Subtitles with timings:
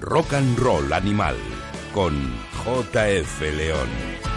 [0.00, 1.36] Rock and Roll Animal
[1.92, 2.14] con
[2.64, 4.29] JF León.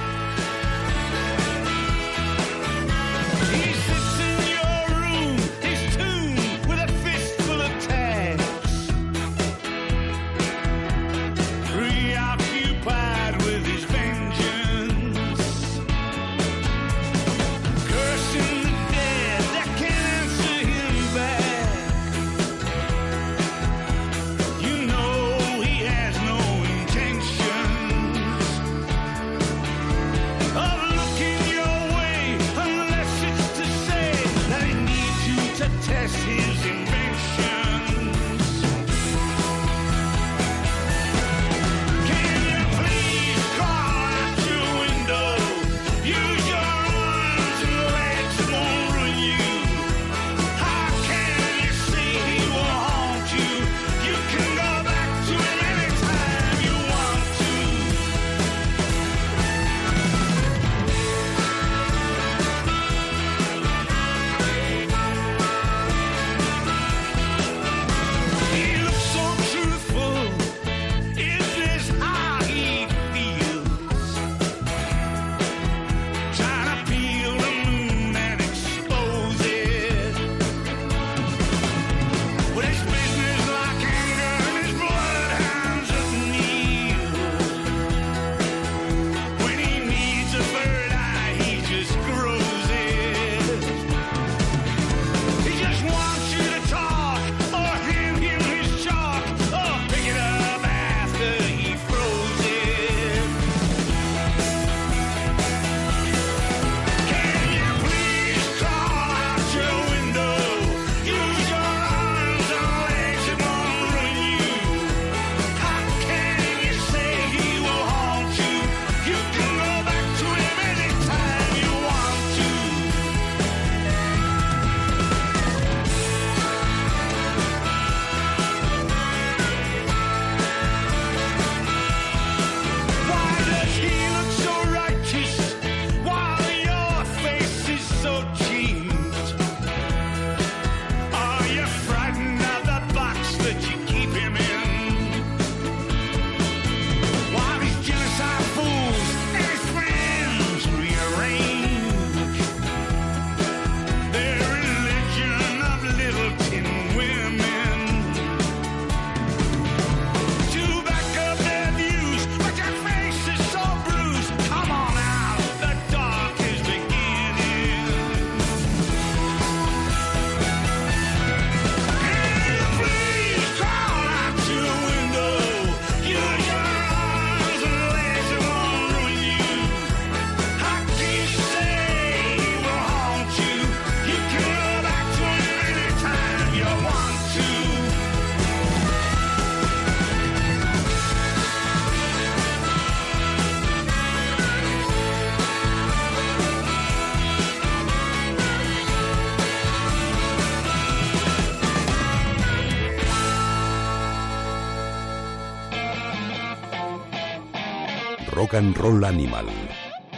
[208.43, 209.45] Rock and Roll Animal.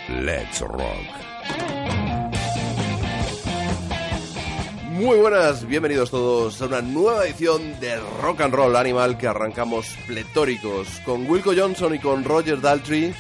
[0.10, 1.06] Let's rock.
[4.94, 9.96] Muy buenas, bienvenidos todos a una nueva edición de Rock and Roll Animal que arrancamos
[10.08, 13.14] pletóricos con Wilco Johnson y con Roger Daltrey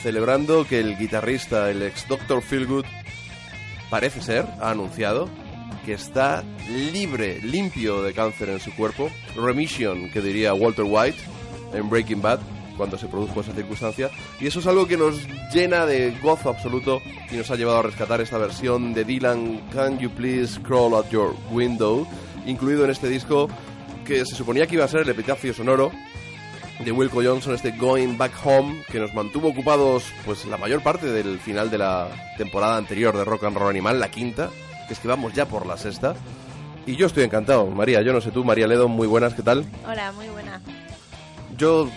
[0.00, 2.40] celebrando que el guitarrista, el ex Dr.
[2.40, 2.84] Feelgood,
[3.90, 5.28] parece ser, ha anunciado
[5.84, 9.10] que está libre, limpio de cáncer en su cuerpo.
[9.34, 11.18] Remission, que diría Walter White
[11.74, 12.38] en Breaking Bad
[12.76, 14.10] cuando se produjo esa circunstancia.
[14.40, 15.16] Y eso es algo que nos
[15.52, 17.00] llena de gozo absoluto
[17.30, 21.10] y nos ha llevado a rescatar esta versión de Dylan, Can You Please Crawl Out
[21.10, 22.06] Your Window,
[22.46, 23.48] incluido en este disco
[24.04, 25.92] que se suponía que iba a ser el epitafio sonoro
[26.84, 31.06] de Wilco Johnson, este Going Back Home, que nos mantuvo ocupados pues la mayor parte
[31.06, 34.50] del final de la temporada anterior de Rock and Roll Animal, la quinta,
[34.88, 36.14] que es que vamos ya por la sexta.
[36.84, 39.64] Y yo estoy encantado, María, yo no sé tú, María Ledo, muy buenas, ¿qué tal?
[39.86, 40.60] Hola, muy buena.
[41.62, 41.88] Yo,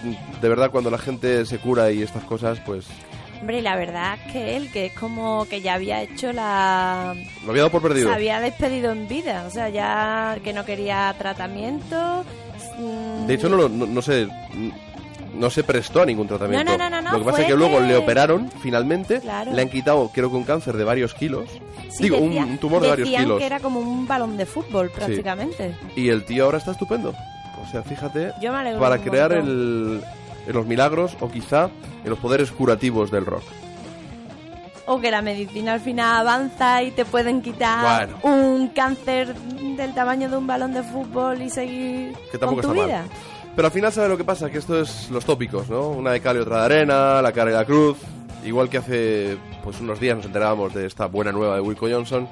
[0.42, 2.86] de verdad, cuando la gente se cura y estas cosas, pues
[3.42, 7.16] Hombre, la verdad es que él, que es como que ya había hecho la...
[7.44, 8.10] lo había dado por perdido.
[8.10, 12.24] Se había despedido en vida, o sea, ya que no quería tratamiento.
[12.78, 14.28] mm, De hecho, no, lo- no, no se
[15.34, 16.64] no se prestó a ningún tratamiento.
[16.72, 19.52] No, no, no, no, Lo que pasa es que luego que- le operaron finalmente, Claro.
[19.52, 21.50] le han quitado, creo que un cáncer de varios kilos.
[21.90, 23.40] sí, Digo, un- decía- un, tumor de varios kilos.
[23.40, 25.76] que era como un balón de fútbol, prácticamente.
[25.96, 27.14] Y el tío ahora está estupendo.
[27.76, 29.32] Sea, fíjate, Yo me alegro para un montón.
[29.34, 30.02] el,
[30.48, 31.70] en los milagros o quizá
[32.04, 33.44] en los poderes curativos del rock.
[34.86, 38.20] O que la medicina al final avanza y te pueden quitar Bueno.
[38.24, 42.74] un cáncer del tamaño de un balón de fútbol y seguir Que con tu está
[42.74, 42.86] mal.
[42.86, 43.04] vida.
[43.56, 44.50] Pero al final, ¿sabes lo que pasa?
[44.50, 45.90] Que esto es los tópicos, ¿no?
[45.90, 47.98] Una de cal y otra de arena, la cara y la cruz.
[48.46, 52.28] Igual que hace pues unos días nos enterábamos de esta buena nueva de Wilco Johnson.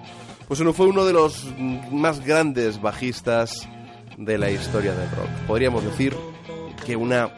[0.47, 1.47] Pues uno fue uno de los
[1.91, 3.67] más grandes bajistas
[4.17, 5.29] de la historia del rock.
[5.47, 6.15] Podríamos decir
[6.85, 7.31] que una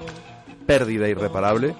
[0.66, 1.76] pérdida irreparable.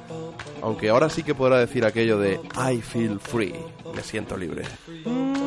[0.62, 3.54] Aunque ahora sí que podrá decir aquello de I feel free,
[3.94, 4.64] me siento libre.
[5.06, 5.45] when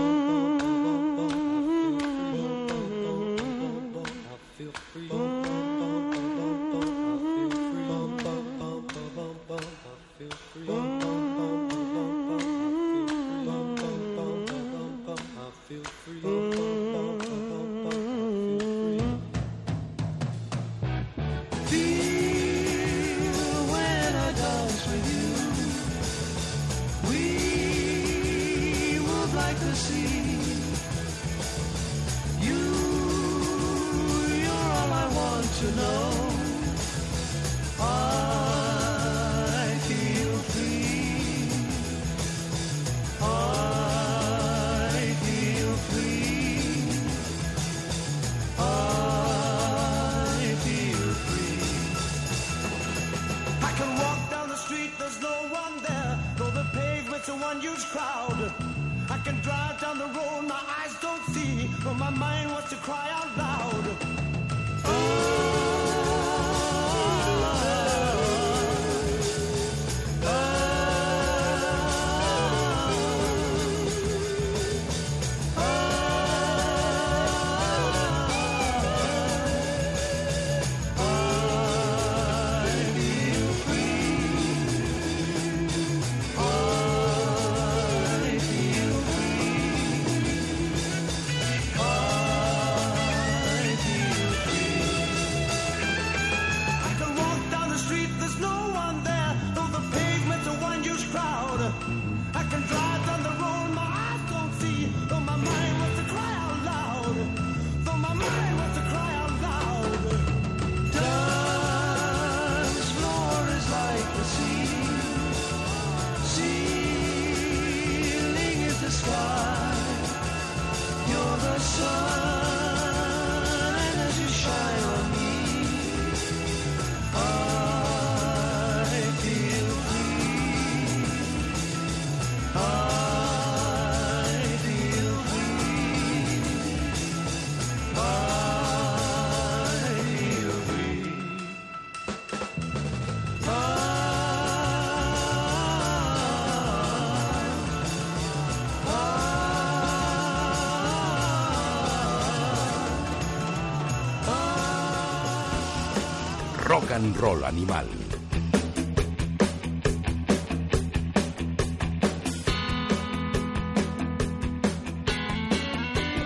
[156.99, 157.87] and Roll Animal.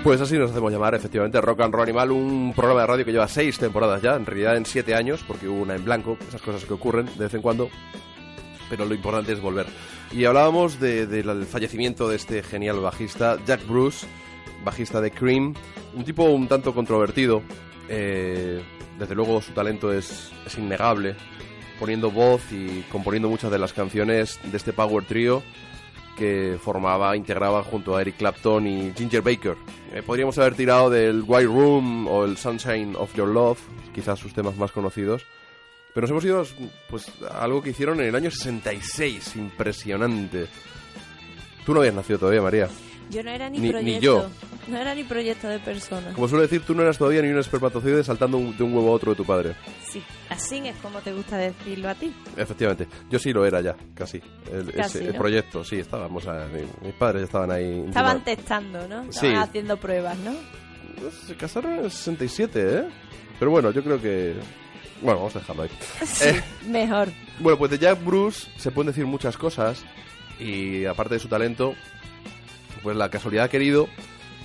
[0.03, 3.13] Pues así nos hacemos llamar, efectivamente, Rock and Roll Animal, un programa de radio que
[3.13, 6.43] lleva seis temporadas ya, en realidad en siete años, porque hubo una en blanco, esas
[6.43, 7.71] cosas que ocurren de vez en cuando,
[8.69, 9.67] pero lo importante es volver.
[10.11, 14.07] Y hablábamos de- del fallecimiento de este genial bajista, Jack Bruce,
[14.65, 15.55] bajista de Cream,
[15.95, 17.43] un tipo un tanto controvertido,
[17.89, 18.61] eh,
[18.99, 21.17] desde luego su talento es, es innegable,
[21.79, 25.43] poniendo voz y componiendo muchas de las canciones de este Power Trio
[26.17, 29.57] que formaba, integraba junto a Eric Clapton y Ginger Baker.
[29.93, 33.59] Eh, podríamos haber tirado del White Room o el Sunshine of Your Love,
[33.95, 35.25] quizás sus temas más conocidos.
[35.95, 36.47] Pero nos hemos ido
[36.89, 40.47] pues, a algo que hicieron en el año 66, impresionante.
[41.67, 42.69] Tú no habías nacido todavía, María.
[43.13, 44.01] Yo no era ni, Ni- ni proyecto.
[44.03, 44.29] yo.
[44.69, 46.13] No era ni proyecto de persona.
[46.15, 48.89] Como suele decir, tú no eras todavía ni un espermatozoide saltando un- de un huevo
[48.91, 49.55] a otro de tu padre.
[49.85, 52.13] Sí, así es como te gusta decirlo a ti.
[52.37, 52.87] Efectivamente.
[53.11, 54.21] Yo sí lo era ya, casi.
[54.51, 55.19] El, Casi, ese- el ¿no?
[55.19, 56.27] proyecto, sí, estábamos.
[56.29, 56.47] a-
[56.83, 57.85] mis padres ya estaban ahí.
[57.89, 59.03] Estaban testando, ¿no?
[59.05, 59.27] Sí.
[59.27, 60.33] Estaban haciendo pruebas, ¿no?
[61.27, 62.85] Se casaron en el 67, ¿eh?
[63.39, 64.35] Pero bueno, yo creo que...
[65.01, 65.71] Bueno, vamos a dejarlo ahí.
[66.07, 67.09] Sí, Eh, mejor.
[67.41, 69.85] bueno, pues de Jack Bruce se pueden decir muchas cosas
[70.39, 71.75] y aparte de su talento,
[72.83, 73.89] pues la casualidad ha querido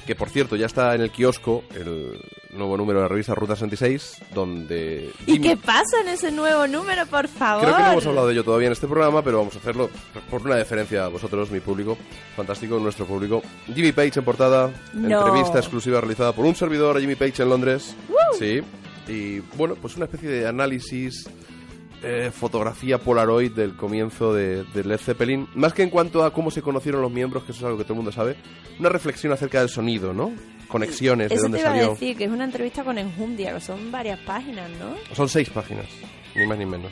[0.06, 2.18] que por cierto ya está en el kiosco el
[2.54, 5.12] nuevo número de la revista Ruta 66, donde...
[5.26, 7.62] ¿Y Jimmy- qué pasa en ese nuevo número, por favor?
[7.66, 9.90] Creo que no hemos hablado de ello todavía en este programa, pero vamos a hacerlo
[10.30, 11.98] por una deferencia a vosotros, mi público,
[12.38, 13.42] fantástico, nuestro público.
[13.76, 15.28] Jimmy Page en portada, No.
[15.28, 17.94] entrevista exclusiva realizada por un servidor a Jimmy Page en Londres.
[18.40, 18.62] Sí.
[19.10, 21.30] Y bueno, pues una especie de análisis,
[22.04, 25.48] eh, fotografía Polaroid del comienzo de, de Led Zeppelin.
[25.56, 27.84] Más que en cuanto a cómo se conocieron los miembros, que eso es algo que
[27.84, 28.36] todo el mundo sabe,
[28.80, 30.32] una reflexión acerca del sonido, ¿no?
[30.68, 31.88] Conexiones, de Eso dónde te iba salió.
[31.88, 34.96] a decir, que es una entrevista con Enjundia, que son varias páginas, ¿no?
[35.16, 35.86] Son seis páginas,
[36.36, 36.92] ni más ni menos.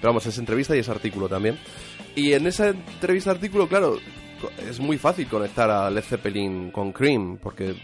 [0.00, 1.58] Pero vamos, es entrevista y es artículo también.
[2.16, 3.98] Y en esa entrevista artículo, claro,
[4.68, 7.74] es muy fácil conectar a Led Zeppelin con Cream, porque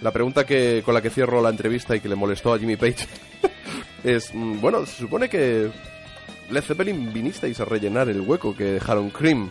[0.00, 2.76] la pregunta que con la que cierro la entrevista y que le molestó a Jimmy
[2.76, 3.06] Page
[4.04, 5.70] es, mm, bueno, se supone que
[6.50, 9.50] Led Zeppelin vinisteis a rellenar el hueco que dejaron Cream.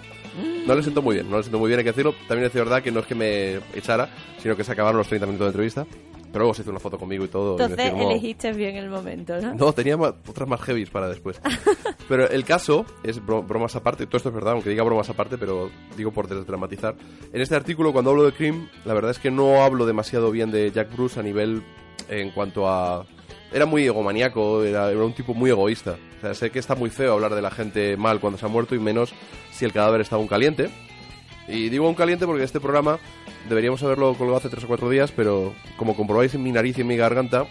[0.68, 2.14] No le siento muy bien, no le siento muy bien, hay que decirlo.
[2.28, 4.10] También es verdad que no es que me echara,
[4.42, 5.86] sino que se acabaron los 30 minutos de entrevista.
[6.30, 7.58] Pero luego se hizo una foto conmigo y todo.
[7.58, 9.54] y Entonces firmó- elegiste bien el momento, ¿no?
[9.56, 11.40] no, tenía otras más heavies para después.
[12.10, 15.38] Pero el caso es bro- bromas aparte, todo esto es verdad, aunque diga bromas aparte,
[15.38, 16.96] pero digo por desdramatizar.
[17.34, 20.52] En este artículo, cuando hablo de Cream, la verdad es que no hablo demasiado bien
[20.52, 21.64] de Jack Bruce a nivel
[22.10, 23.06] en cuanto a...
[23.52, 25.98] Era muy egomaniaco, era, era un tipo muy egoísta.
[26.18, 28.50] O sea, sé que está muy feo hablar de la gente mal cuando se ha
[28.50, 29.14] muerto y menos
[29.52, 30.70] si el cadáver está aún caliente.
[31.48, 33.00] Y digo un caliente porque este programa
[33.48, 36.82] deberíamos haberlo colgado hace tres o cuatro días, pero como comprobáis en mi nariz y
[36.82, 37.46] en mi garganta,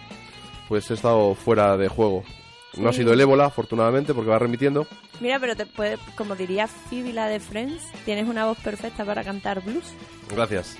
[0.68, 2.22] pues he estado fuera de juego.
[2.76, 4.86] No ha sido el ébola, afortunadamente, porque va remitiendo.
[5.20, 9.24] Mira, pero te puede, como diría Phoebe la de Friends, tienes una voz perfecta para
[9.24, 9.94] cantar blues.
[10.30, 10.76] Gracias.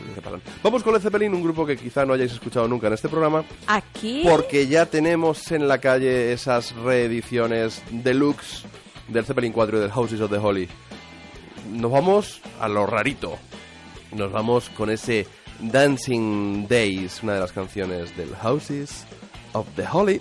[0.63, 3.45] Vamos con Led Zeppelin, un grupo que quizá no hayáis escuchado nunca en este programa,
[3.67, 8.65] Aquí, porque ya tenemos en la calle esas reediciones deluxe
[9.09, 10.69] del Zeppelin 4 y del Houses of the Holy.
[11.71, 13.39] Nos vamos a lo rarito.
[14.13, 15.27] Nos vamos con ese
[15.61, 19.05] Dancing Days, una de las canciones del Houses
[19.53, 20.21] of the Holy.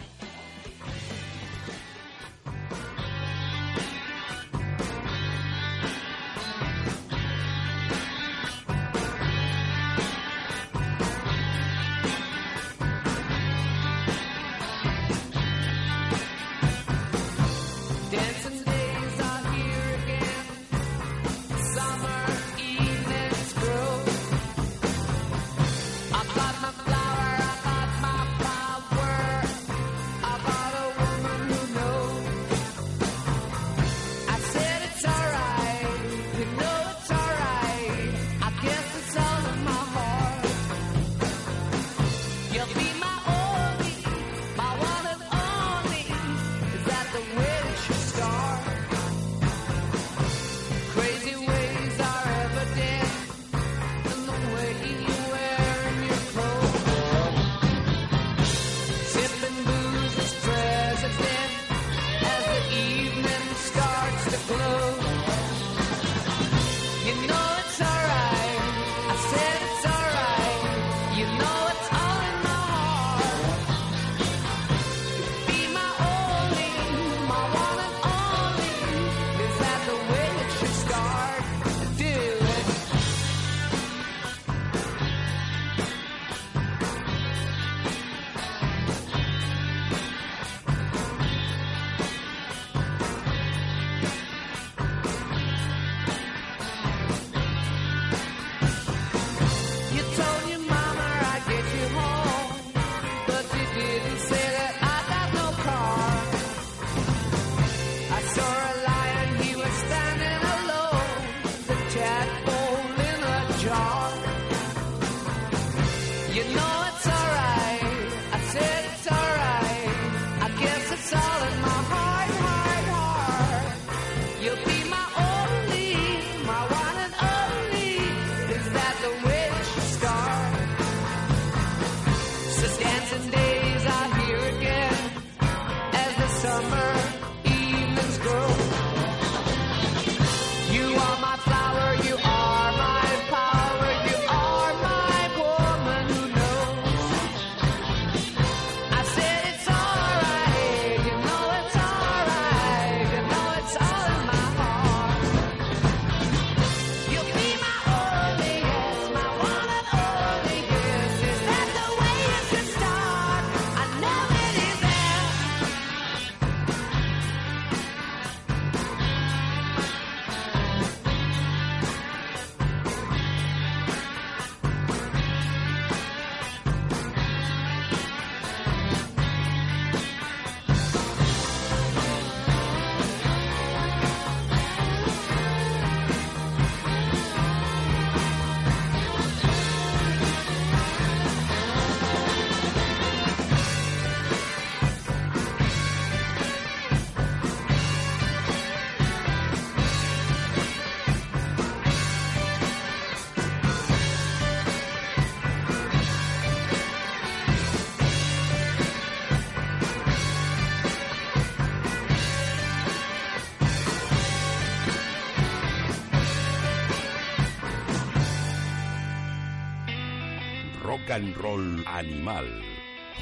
[222.16, 222.46] Animal.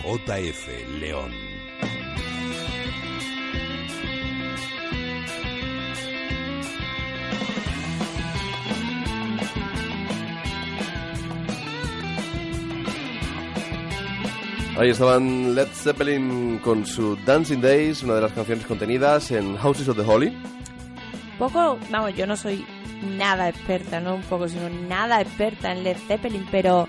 [0.04, 0.68] JF
[1.00, 1.32] León.
[14.76, 19.88] Ahí estaban Led Zeppelin con su Dancing Days, una de las canciones contenidas en Houses
[19.88, 20.36] of the Holy.
[21.38, 22.66] Poco, vamos, yo no soy
[23.04, 26.88] nada experta, no un poco, sino nada experta en Led Zeppelin, pero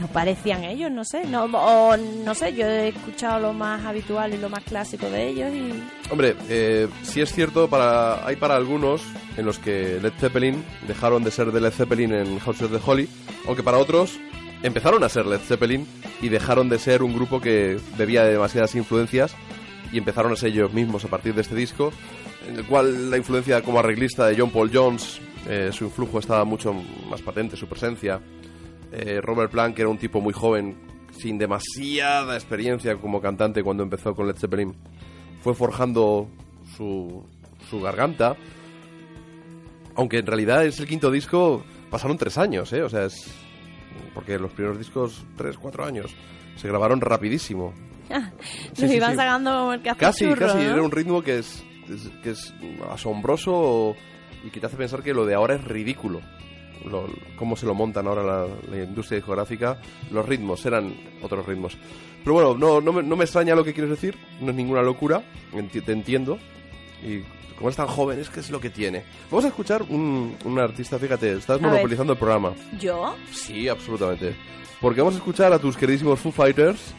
[0.00, 4.32] no parecían ellos, no sé, no, o no sé, yo he escuchado lo más habitual
[4.32, 8.56] y lo más clásico de ellos y Hombre, eh, sí es cierto, para, hay para
[8.56, 9.02] algunos
[9.36, 12.80] en los que Led Zeppelin dejaron de ser de Led Zeppelin en House of the
[12.84, 13.08] Holy,
[13.46, 14.18] aunque para otros
[14.62, 15.86] empezaron a ser Led Zeppelin
[16.22, 19.34] y dejaron de ser un grupo que bebía de demasiadas influencias
[19.92, 21.92] y empezaron a ser ellos mismos a partir de este disco,
[22.48, 26.44] en el cual la influencia como arreglista de John Paul Jones, eh, su influjo estaba
[26.44, 26.74] mucho
[27.08, 28.20] más patente, su presencia.
[28.92, 30.76] Eh, Robert Plant, que era un tipo muy joven,
[31.16, 34.74] sin demasiada experiencia como cantante cuando empezó con Led Zeppelin,
[35.42, 36.28] fue forjando
[36.76, 37.24] su,
[37.68, 38.36] su garganta.
[39.96, 42.82] Aunque en realidad es el quinto disco, pasaron tres años, ¿eh?
[42.82, 43.32] O sea, es.
[44.14, 46.14] Porque los primeros discos, tres, cuatro años,
[46.56, 47.72] se grabaron rapidísimo.
[48.74, 49.16] Sí, sí, iban sí.
[49.16, 50.62] sacando como el Casi, casi, ¿no?
[50.72, 52.52] era un ritmo que es, es- que es
[52.90, 53.94] asombroso
[54.44, 56.20] y que te hace pensar que lo de ahora es ridículo.
[56.84, 59.78] Lo- cómo se lo montan ahora la, la industria discográfica.
[60.10, 61.76] Los ritmos eran otros ritmos.
[62.24, 64.82] Pero bueno, no, no, me, no me extraña lo que quieres decir, no es ninguna
[64.82, 65.22] locura,
[65.52, 66.38] enti- te entiendo.
[67.02, 67.20] Y
[67.56, 69.04] como es tan joven, es que es lo que tiene.
[69.30, 71.70] Vamos a escuchar un, un artista, fíjate, estás A ver.
[71.70, 72.52] monopolizando el programa.
[72.78, 73.14] ¿Yo?
[73.32, 74.34] Sí, absolutamente.
[74.80, 76.94] Porque vamos a escuchar a tus queridísimos Foo Fighters,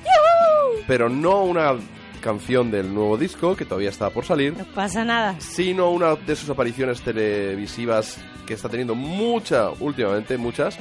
[0.88, 1.74] pero no una
[2.22, 5.36] canción del nuevo disco, que todavía está por salir, No pasa nada.
[5.40, 10.78] sino una de sus apariciones televisivas que está teniendo mucha, últimamente, muchas,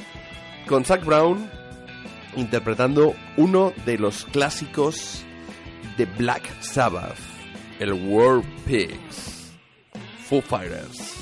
[0.67, 1.49] con Zach Brown
[2.37, 5.23] interpretando uno de los clásicos
[5.97, 7.17] de Black Sabbath,
[7.79, 9.51] el War Pigs.
[10.29, 11.20] Foo Fighters.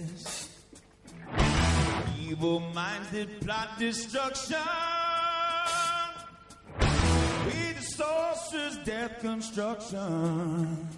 [2.20, 4.58] Evil minds that plot destruction,
[7.46, 10.88] with the sorcerer's death construction.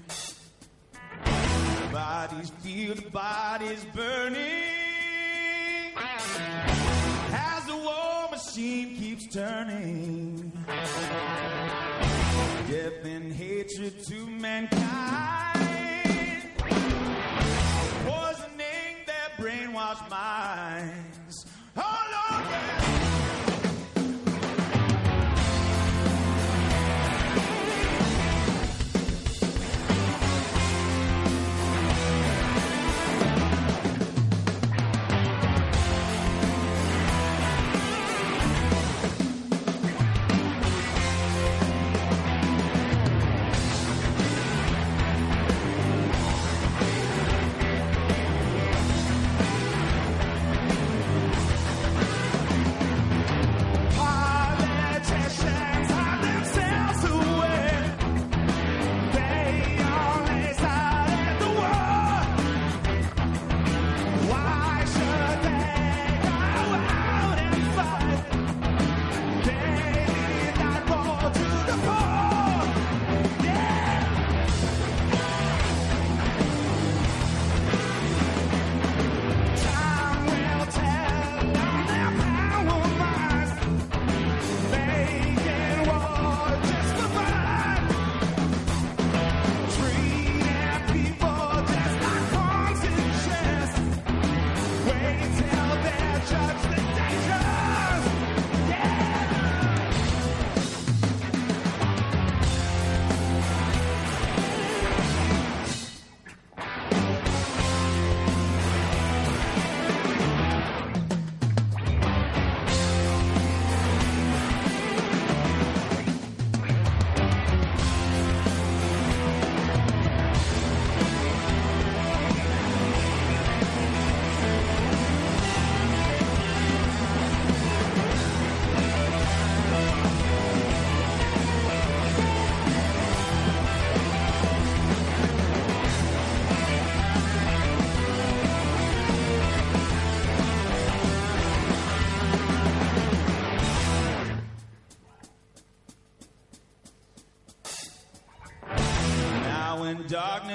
[1.93, 4.37] Bodies the bodies burning
[7.33, 10.53] as the war machine keeps turning.
[12.69, 15.58] Death and hatred to mankind,
[19.91, 21.08] It's mine.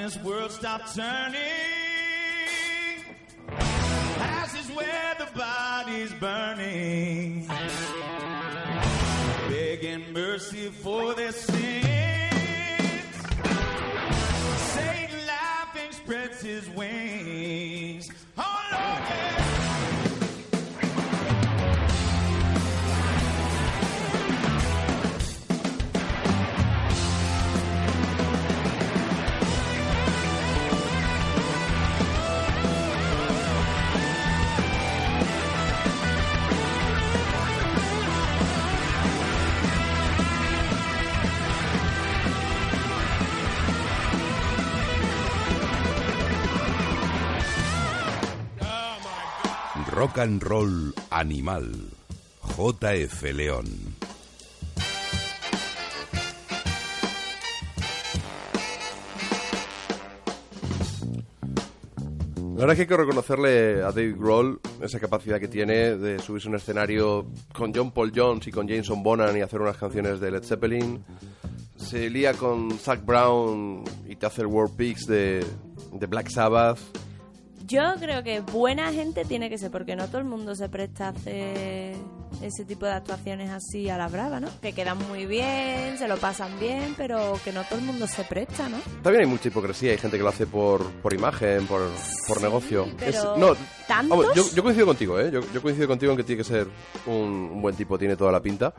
[0.04, 1.43] Darkness, world stop turning.
[50.14, 51.72] Rock and Roll Animal.
[52.56, 53.66] JF León.
[62.54, 66.20] La verdad es que hay que reconocerle a David Grohl esa capacidad que tiene de
[66.20, 69.76] subirse a un escenario con John Paul Jones y con Jameson Bonham y hacer unas
[69.76, 71.04] canciones de Led Zeppelin.
[71.76, 75.44] Se lía con Zach Brown y te hace World Peaks de
[76.06, 76.78] Black Sabbath.
[77.66, 81.06] Yo creo que buena gente tiene que ser, porque no todo el mundo se presta
[81.06, 81.96] a hacer
[82.42, 84.48] ese tipo de actuaciones así a la brava, ¿no?
[84.60, 88.24] Que quedan muy bien, se lo pasan bien, pero que no todo el mundo se
[88.24, 88.78] presta, ¿no?
[89.02, 91.82] También hay mucha hipocresía, hay gente que lo hace por, por imagen, por,
[92.26, 92.86] por negocio.
[92.98, 93.54] pero no,
[93.86, 94.18] ¿tantos?
[94.18, 95.30] vamos, yo, yo coincido contigo, ¿eh?
[95.30, 96.68] Yo, yo coincido contigo en que tiene que ser
[97.06, 98.74] un, un buen tipo, tiene toda la pinta.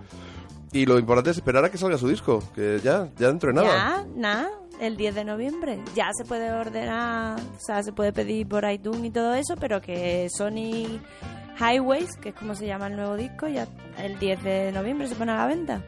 [0.72, 3.54] Y lo importante es esperar a que salga su disco, que ya, ya dentro de
[3.54, 3.68] nada.
[3.74, 5.80] Ya, nada, el 10 de noviembre.
[5.96, 9.80] Ya se puede ordenar, o sea, se puede pedir por iTunes y todo eso, pero
[9.82, 11.00] que Sony
[11.60, 15.16] Highways, que es como se llama el nuevo disco, ya el 10 de noviembre se
[15.16, 15.82] pone a la venta.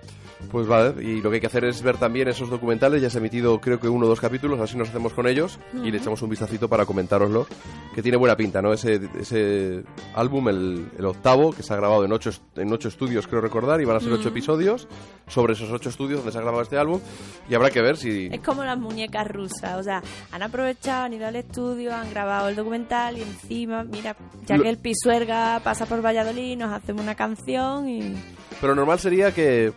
[0.51, 3.17] Pues vale, y lo que hay que hacer es ver también esos documentales, ya se
[3.17, 5.97] ha emitido creo que uno o dos capítulos, así nos hacemos con ellos y le
[5.97, 7.47] echamos un vistacito para comentároslo,
[7.93, 8.71] que tiene buena pinta, ¿no?
[8.71, 9.83] Ese, ese
[10.15, 13.81] álbum, el, el octavo, que se ha grabado en ocho, en ocho estudios, creo recordar,
[13.81, 14.87] y van a ser ocho episodios.
[15.27, 17.01] Sobre esos ocho estudios donde se ha grabado este álbum,
[17.49, 18.29] y habrá que ver si...
[18.31, 22.47] Es como las muñecas rusas, o sea, han aprovechado, han ido al estudio, han grabado
[22.47, 27.15] el documental y encima, mira, ya que el Pisuerga pasa por Valladolid, nos hacemos una
[27.15, 28.15] canción y...
[28.61, 29.71] Pero normal sería que,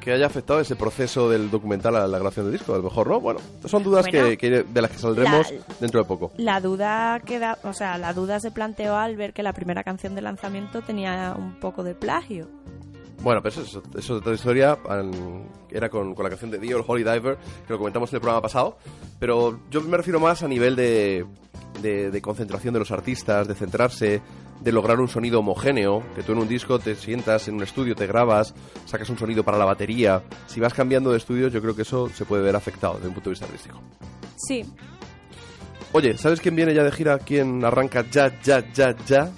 [0.00, 3.08] que haya afectado ese proceso del documental a la grabación del disco, a lo mejor,
[3.08, 3.20] ¿no?
[3.20, 6.32] Bueno, son dudas Bueno, que, que- de las que saldremos la- dentro de poco.
[6.36, 10.14] La duda queda, o sea, la duda se planteó al ver que la primera canción
[10.14, 12.48] de lanzamiento tenía un poco de plagio.
[13.22, 14.76] Bueno, pero eso, es otra historia.
[15.70, 18.20] Era con, con la canción de Dio, el Holy Diver, que lo comentamos en el
[18.20, 18.76] programa pasado.
[19.18, 21.24] Pero yo me refiero más a nivel de,
[21.80, 24.20] de, de concentración de los artistas, de centrarse,
[24.60, 26.02] de lograr un sonido homogéneo.
[26.14, 28.54] Que tú en un disco te sientas en un estudio, te grabas,
[28.86, 30.22] sacas un sonido para la batería.
[30.46, 33.14] Si vas cambiando de estudios, yo creo que eso se puede ver afectado desde un
[33.14, 33.80] punto de vista artístico.
[34.36, 34.64] Sí,
[35.96, 37.20] Oye, ¿sabes quién viene ya de gira?
[37.20, 39.30] ¿Quién arranca ya, ya, ya, ya?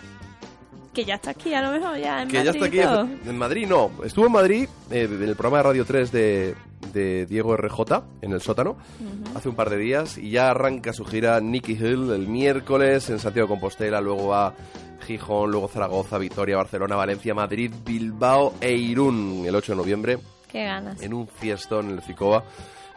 [0.94, 3.36] que ya está aquí, a lo mejor ya en que ya está aquí Madrid, en,
[3.38, 3.90] Madrid, no.
[4.02, 6.54] Estuvo en Madrid eh, en el programa de Radio 3 de,
[6.94, 7.82] de Diego RJ,
[8.22, 8.78] en el sótano,
[9.34, 13.18] hace un par de días, y ya arranca su gira Nicky Hill el miércoles en
[13.18, 14.54] Santiago de Compostela, luego va
[15.00, 20.18] Gijón, luego Zaragoza, Vitoria, Barcelona, Valencia, Madrid, Bilbao e Irún el 8 de noviembre
[20.50, 21.00] Qué ganas.
[21.02, 22.44] en un fiestón en el Ficoba.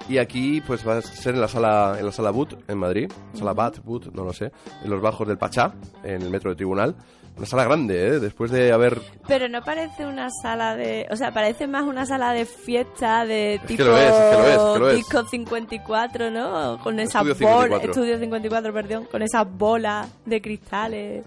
[0.08, 3.12] Y aquí pues va a ser en la sala en la sala Boot en Madrid,
[3.34, 4.52] sala Bat, Boot, no lo sé,
[4.84, 6.96] en los bajos del Pachá, en el metro de Tribunal.
[7.38, 8.20] Una sala grande, ¿eh?
[8.20, 11.08] Después de haber Pero no parece una sala de...
[11.10, 13.84] O sea, parece más una sala de fiesta de que tipo...
[13.86, 14.96] lo es, es que lo es, es que lo es.
[14.98, 16.80] Disco 54, ¿no?
[16.84, 17.82] Con esas Estudio bolas...
[17.82, 17.92] 54.
[17.92, 19.08] Estudio 54, perdón.
[19.10, 21.24] Con esas bolas de cristales,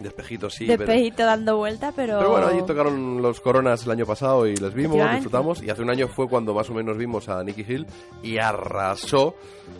[0.00, 0.66] de espejitos, sí.
[0.66, 2.18] de pero- dando vueltas, pero...
[2.18, 5.62] Pero bueno, allí tocaron los Coronas el año pasado y les vimos, disfrutamos.
[5.62, 7.86] Y hace un año fue cuando más o menos vimos a Nicky Hill
[8.22, 9.34] y arrasó.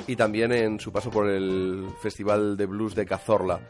[0.07, 3.61] Y también en su paso por el Festival de Blues de Cazorla.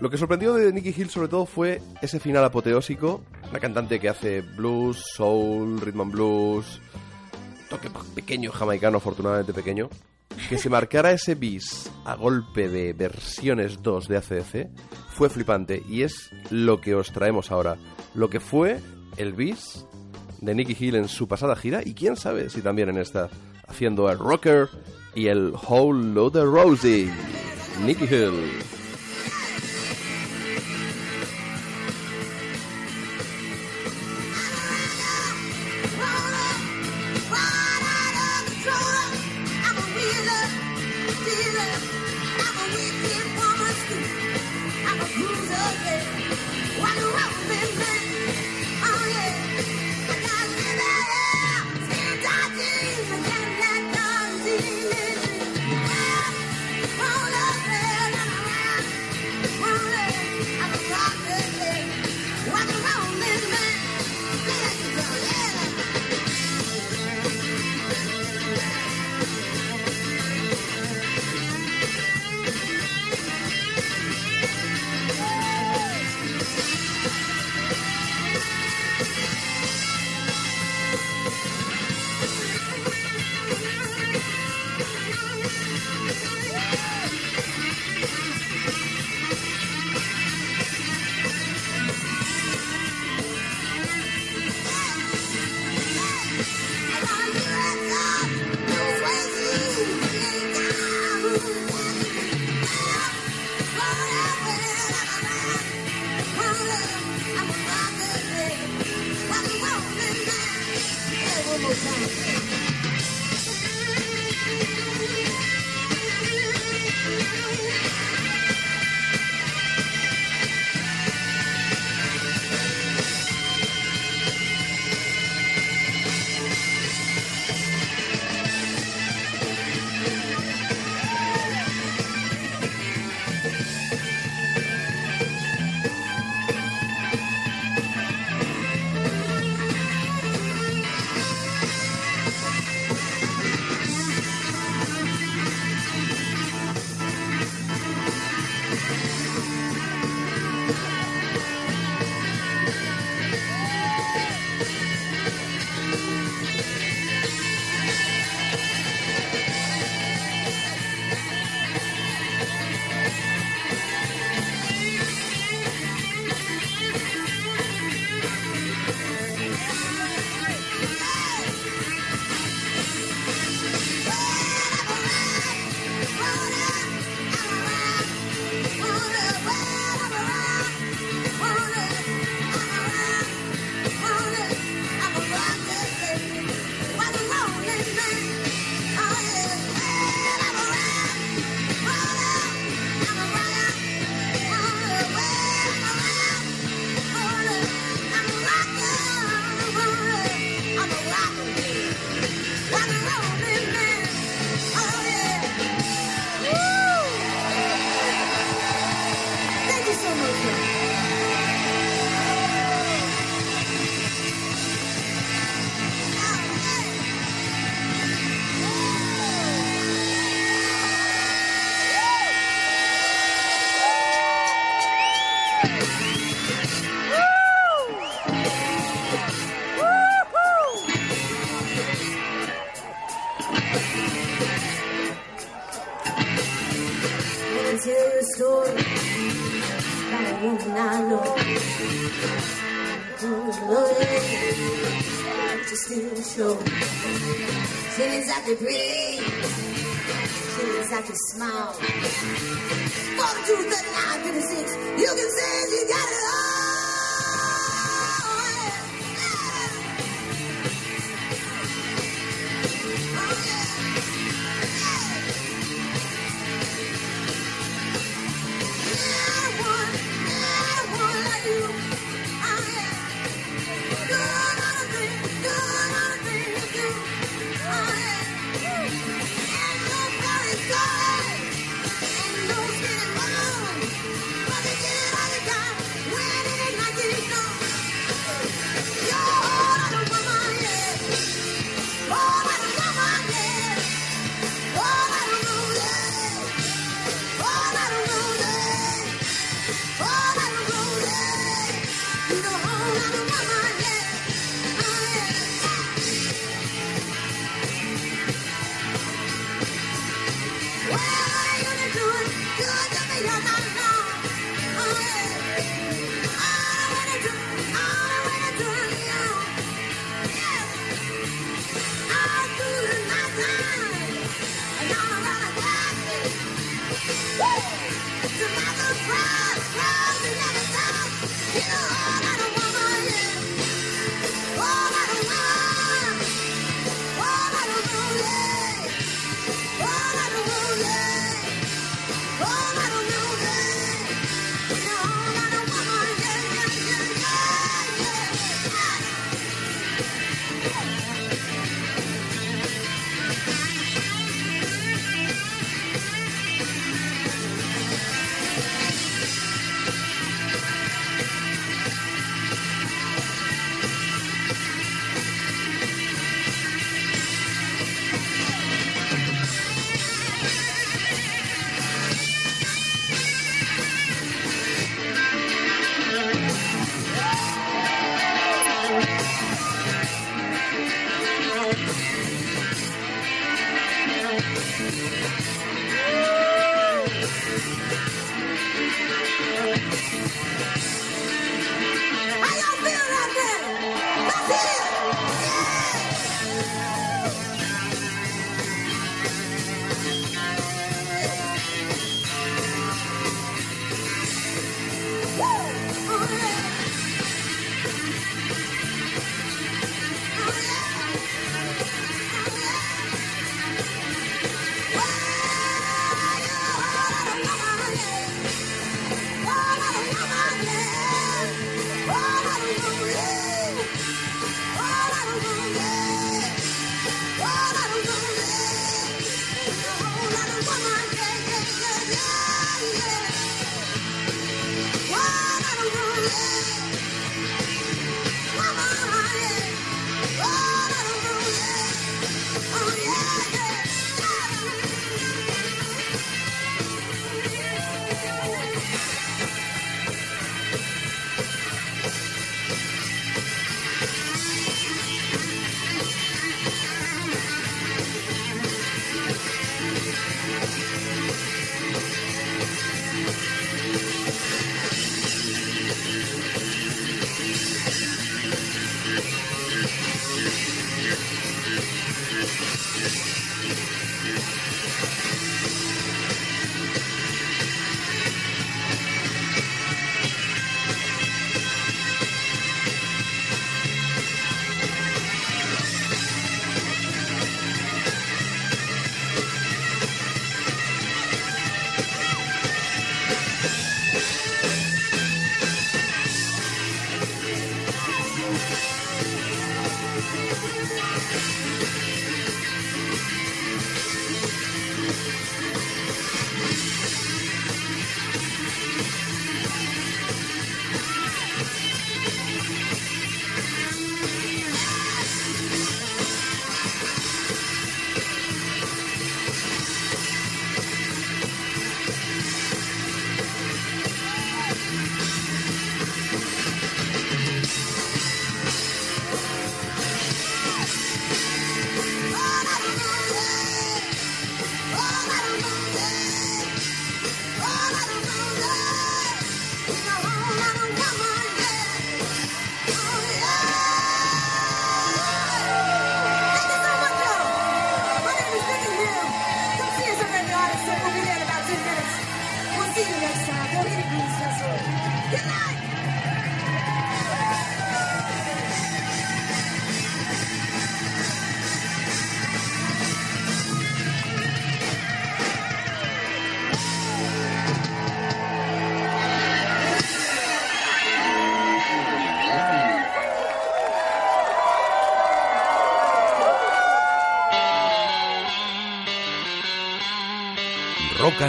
[0.00, 3.22] Lo que sorprendió de Nicky Hill sobre todo fue ese final apoteósico.
[3.50, 6.80] Una cantante que hace blues, soul, rhythm and blues.
[7.68, 9.88] Toque pequeño jamaicano, afortunadamente pequeño.
[10.48, 14.68] Que se marcara ese bis a golpe de versiones 2 de ACDC
[15.10, 17.76] fue flipante y es lo que os traemos ahora.
[18.14, 18.80] Lo que fue
[19.16, 19.86] el bis
[20.40, 23.30] de Nicky Hill en su pasada gira y quién sabe si también en esta,
[23.66, 24.68] haciendo el rocker
[25.14, 27.10] y el Whole Load of Rosie.
[27.84, 28.73] Nicky Hill.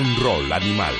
[0.04, 0.94] Roll Animal.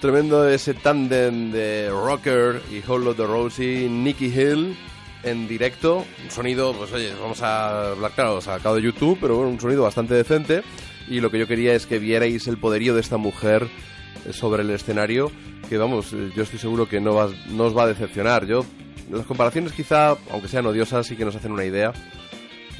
[0.00, 4.76] Tremendo ese tándem de Rocker y Hollow the Rosie, Nicky Hill
[5.22, 6.04] en directo.
[6.24, 9.84] Un sonido, pues oye, vamos a hablar claro, sacado de YouTube, pero bueno, un sonido
[9.84, 10.64] bastante decente.
[11.06, 13.68] Y lo que yo quería es que vierais el poderío de esta mujer
[14.32, 15.30] sobre el escenario,
[15.68, 18.46] que vamos, eh, yo estoy seguro que no, no os va a decepcionar.
[18.46, 18.64] Yo,
[19.12, 21.92] las comparaciones quizá, aunque sean odiosas, sí que nos hacen una idea.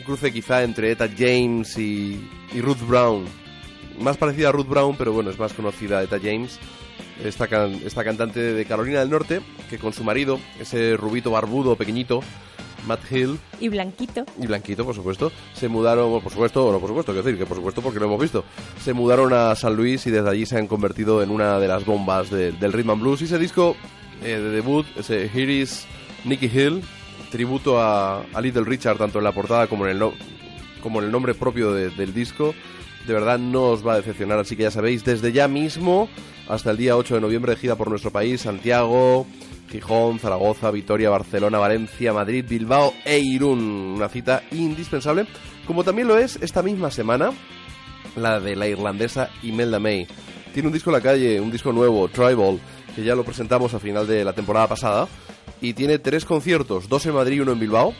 [0.03, 3.25] Un cruce quizá entre Eta James y, y Ruth Brown.
[4.01, 6.59] Más parecida a Ruth Brown, pero bueno, es más conocida Eta James.
[7.25, 9.41] Esta, can- esta cantante de Carolina del Norte,
[9.71, 12.21] que con su marido, ese rubito barbudo pequeñito,
[12.85, 14.25] Matt Hill, Y blanquito.
[14.41, 17.47] y Blanquito, por supuesto, se mudaron, bueno, por supuesto, no por supuesto, quiero decir que
[17.47, 18.45] por supuesto porque lo hemos visto,
[18.83, 21.85] se mudaron a San Luis y desde allí se han convertido en una de las
[21.85, 23.21] bombas de- del rhythm and blues.
[23.23, 23.77] Y ese disco
[24.25, 25.87] eh, de debut, ese Here is
[26.25, 26.83] Nicky Hill,
[27.33, 30.13] tributo a, a Little Richard, tanto en la portada como en el, no-
[30.83, 32.55] como en el nombre propio de- del disco,
[33.07, 36.09] de verdad no os va a decepcionar, así que ya sabéis, desde ya mismo
[36.49, 39.27] hasta el día 8 de noviembre, gira por nuestro país, Santiago,
[39.71, 43.95] Gijón, Zaragoza, Vitoria, Barcelona, Valencia, Madrid, Bilbao e Irún.
[43.97, 45.27] Una cita indispensable,
[45.67, 47.31] como también lo es esta misma semana
[48.17, 50.07] la de la irlandesa Imelda May.
[50.53, 52.61] Tiene un disco en la calle, un disco nuevo, Tribal,
[52.95, 55.09] que ya lo presentamos a final de la temporada pasada.
[55.63, 57.95] Y tiene tres conciertos, dos en Madrid y uno en Bilbao,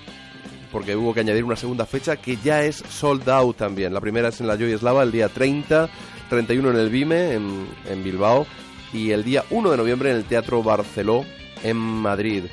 [0.71, 3.95] porque hubo que añadir una segunda fecha que ya es sold out también.
[3.95, 5.89] La primera es en la Joy Eslava el día 30,
[6.29, 8.47] 31 en el Vime, en, en Bilbao,
[8.93, 11.25] y el día 1 de noviembre en el Teatro Barceló,
[11.63, 12.45] en Madrid.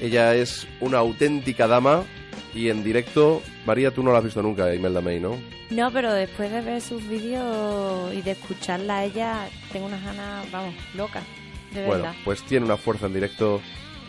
[0.00, 2.04] Ella es una auténtica dama
[2.54, 5.36] y en directo, María, tú no la has visto nunca, Imelda May, ¿no?
[5.70, 10.50] No, pero después de ver sus vídeos y de escucharla a ella, tengo unas ganas,
[10.52, 11.24] vamos, locas.
[11.72, 12.16] De Bueno, verdad.
[12.24, 13.60] pues tiene una fuerza en directo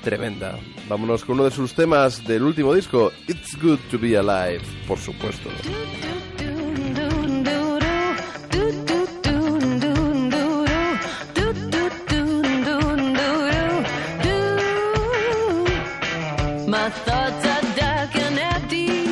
[0.02, 0.58] tremenda.
[0.88, 4.98] Vámonos con uno de sus temas del último disco, It's Good to Be Alive, por
[4.98, 5.50] supuesto.
[16.68, 19.10] My thoughts are dark and empty.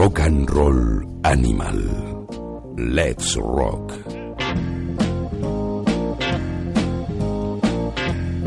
[0.00, 2.74] Rock and Roll Animal.
[2.78, 4.09] Let's Rock.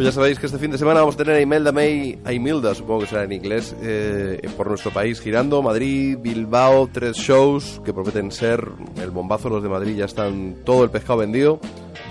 [0.04, 2.76] Ya sabéis que este fin de semana vamos a tener a Imelda May, a Imelda,
[2.76, 5.62] supongo que será en inglés, eh, por nuestro país girando.
[5.62, 8.68] Madrid, Bilbao, tres shows que prometen ser
[9.02, 9.48] el bombazo.
[9.48, 11.58] Los de Madrid ya están todo el pescado vendido,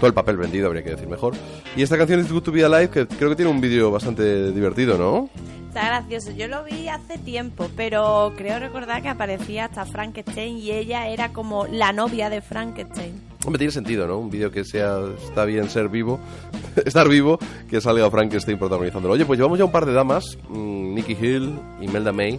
[0.01, 1.35] todo el papel vendido, habría que decir mejor.
[1.77, 4.53] Y esta canción es Good to Be Alive, que creo que tiene un vídeo bastante
[4.53, 5.29] divertido, ¿no?
[5.69, 6.31] Está gracioso.
[6.31, 11.35] Yo lo vi hace tiempo, pero creo recordar que aparecía hasta Frankenstein y ella era
[11.35, 13.32] como la novia de Frankenstein.
[13.45, 14.19] Hombre, tiene sentido, ¿no?
[14.19, 16.21] Un vídeo que sea, está bien ser vivo,
[16.87, 17.39] estar vivo,
[17.69, 19.15] que salga Frankenstein protagonizándolo.
[19.15, 22.39] Oye, pues llevamos ya un par de damas, mm, Nicky Hill, Imelda May,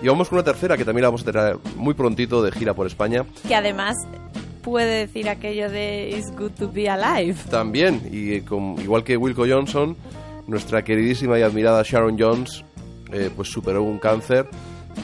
[0.00, 2.72] y vamos con una tercera que también la vamos a tener muy prontito de gira
[2.74, 3.24] por España.
[3.48, 3.96] Que además
[4.62, 7.36] puede decir aquello de It's good to be alive.
[7.50, 9.96] También, y con- igual que Wilco Johnson,
[10.46, 12.64] nuestra queridísima y admirada Sharon Jones,
[13.12, 14.46] eh, pues superó un cáncer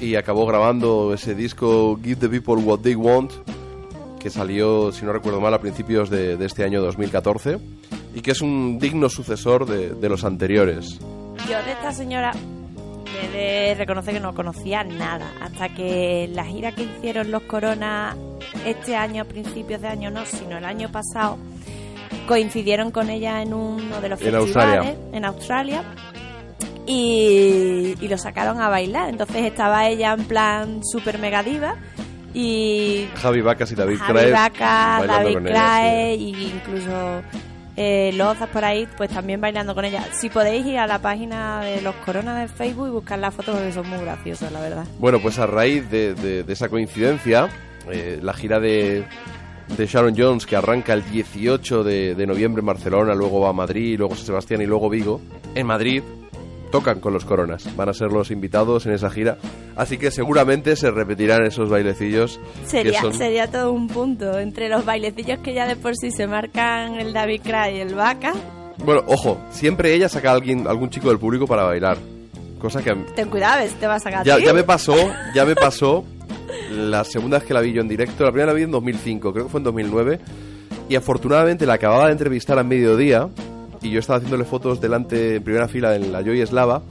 [0.01, 3.33] y acabó grabando ese disco Give the People What They Want,
[4.21, 7.59] que salió, si no recuerdo mal, a principios de, de este año 2014,
[8.15, 10.99] y que es un digno sucesor de, de los anteriores.
[11.49, 12.31] Yo de esta señora
[13.23, 18.17] he de reconocer que no conocía nada hasta que la gira que hicieron los Corona
[18.67, 21.39] este año, a principios de año no, sino el año pasado,
[22.29, 24.97] coincidieron con ella en uno de los En festivales Australia.
[25.13, 25.83] en Australia
[26.87, 29.09] y, y lo sacaron a bailar.
[29.09, 31.77] Entonces estaba ella en plan super mega diva
[32.35, 37.23] y Javi Vacas y David Javi Craig Vaca, bailando David Crae y incluso
[37.77, 40.05] eh, Lozas por ahí, pues también bailando con ella.
[40.13, 43.55] Si podéis ir a la página de los Coronas de Facebook y buscar las fotos
[43.57, 44.85] porque son muy graciosas, la verdad.
[44.99, 47.49] Bueno, pues a raíz de, de- de esa coincidencia,
[47.91, 49.05] eh, la gira de,
[49.77, 53.53] de Sharon Jones, que arranca el 18 de, de noviembre en Barcelona, luego va a
[53.55, 55.21] Madrid, luego San Sebastián y luego Vigo,
[55.55, 56.03] en Madrid
[56.71, 57.75] tocan con los Coronas.
[57.77, 59.39] Van a ser los invitados en esa gira.
[59.77, 62.41] Así que seguramente se repetirán esos bailecillos.
[62.67, 66.27] Sería, son- sería todo un punto entre los bailecillos que ya de por sí se
[66.27, 68.33] marcan el David Crae y el Vaca.
[68.85, 71.99] Bueno, ojo, siempre ella saca a alguien, algún chico del público para bailar.
[72.59, 74.95] Cosa que Ten cuidado, te vas a sacar ya me pasó,
[75.35, 76.05] ya me pasó
[76.71, 78.25] la segunda vez que la vi yo en directo.
[78.25, 80.21] La primera la vi en 2005, creo que fue en 2009.
[80.89, 83.29] Y afortunadamente la acababa de entrevistar a mediodía.
[83.83, 86.83] Y yo estaba haciéndole fotos delante, en primera fila, en la Joy Eslava.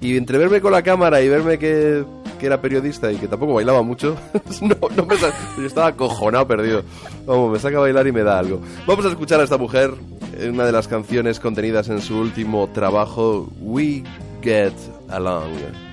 [0.00, 2.04] Y entre verme con la cámara y verme que,
[2.38, 4.16] que era periodista y que tampoco bailaba mucho,
[4.62, 6.82] no, no me yo estaba acojonado, perdido.
[7.26, 8.60] Vamos, me saca a bailar y me da algo.
[8.86, 9.92] Vamos a escuchar a esta mujer
[10.38, 14.04] en una de las canciones contenidas en su último trabajo, We
[14.42, 14.74] Get
[15.08, 15.87] Along.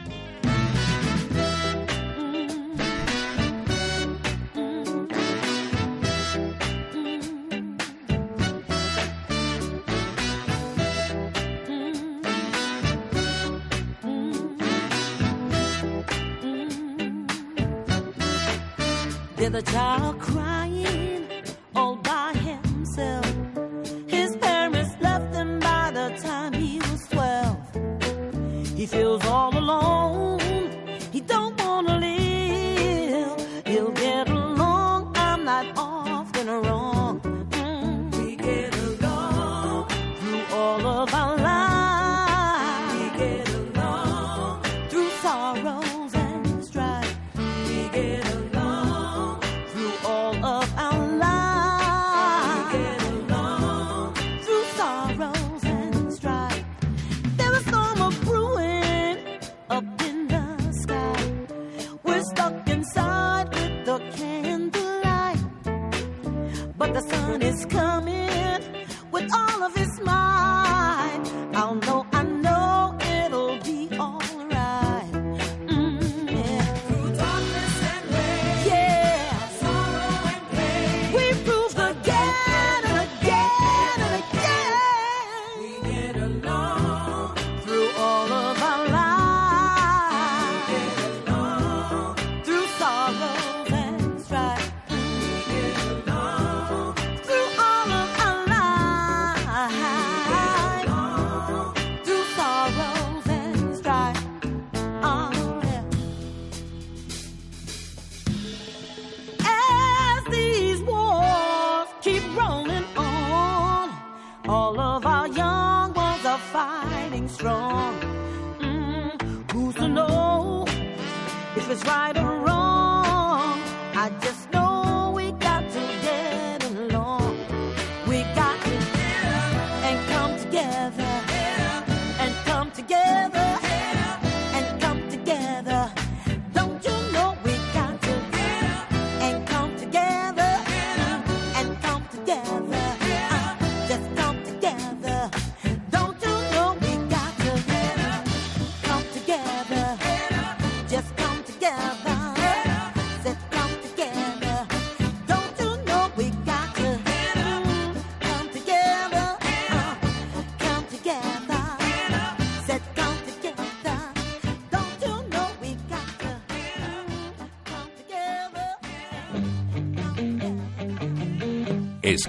[28.85, 30.34] He feels all alone.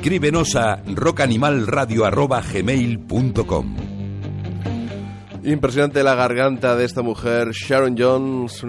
[0.07, 0.80] Escríbenos a
[5.42, 8.64] Impresionante la garganta de esta mujer, Sharon Jones.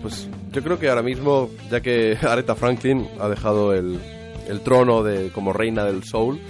[0.00, 4.00] Pues yo creo que ahora mismo, ya que Aretha Franklin ha dejado el,
[4.64, 6.40] trono de como reina del soul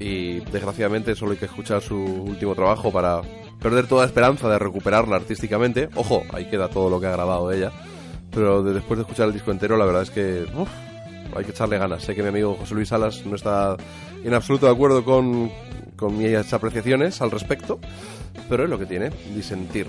[0.00, 3.20] y desgraciadamente solo hay que escuchar su último trabajo para
[3.60, 5.88] perder toda esperanza de recuperarla artísticamente.
[5.94, 7.70] Ojo, ahí queda todo lo que ha grabado ella.
[8.32, 10.46] Pero de- después de escuchar el disco entero, la verdad es que
[11.36, 12.02] hay que echarle ganas.
[12.02, 13.76] Sé que mi amigo José Luis Salas no está
[14.24, 15.50] en absoluto de acuerdo con,
[15.96, 17.78] con mis apreciaciones al respecto,
[18.48, 19.86] pero es lo que tiene, disentir.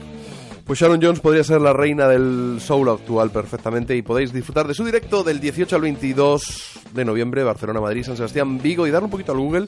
[0.65, 4.73] Pues Sharon Jones podría ser la reina del soul actual perfectamente y podéis disfrutar de
[4.73, 9.03] su directo del 18 al 22 de noviembre, Barcelona, Madrid, San Sebastián, Vigo y dar
[9.03, 9.67] un poquito al Google,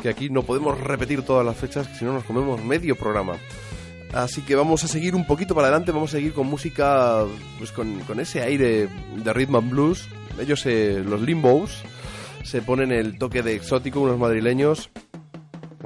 [0.00, 3.34] que aquí no podemos repetir todas las fechas, si no nos comemos medio programa.
[4.12, 7.24] Así que vamos a seguir un poquito para adelante, vamos a seguir con música,
[7.58, 10.08] pues con, con ese aire de rhythm and blues.
[10.40, 11.82] Ellos, eh, los Limbos,
[12.42, 14.90] se ponen el toque de exótico, unos madrileños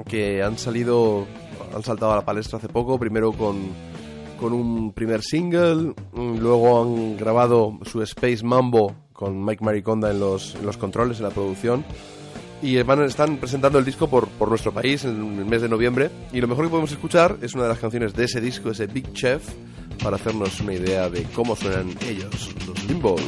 [0.07, 1.25] que han salido,
[1.73, 3.69] han saltado a la palestra hace poco, primero con,
[4.39, 10.19] con un primer single, mm, luego han grabado su Space Mambo con Mike Mariconda en
[10.19, 11.85] los, en los controles, en la producción.
[12.63, 16.09] Y van, están presentando el disco por, por nuestro país en el mes de noviembre.
[16.31, 18.85] Y lo mejor que podemos escuchar es una de las canciones de ese disco, ese
[18.85, 19.43] Big Chef,
[20.03, 23.21] para hacernos una idea de cómo suenan ellos, los Limbos.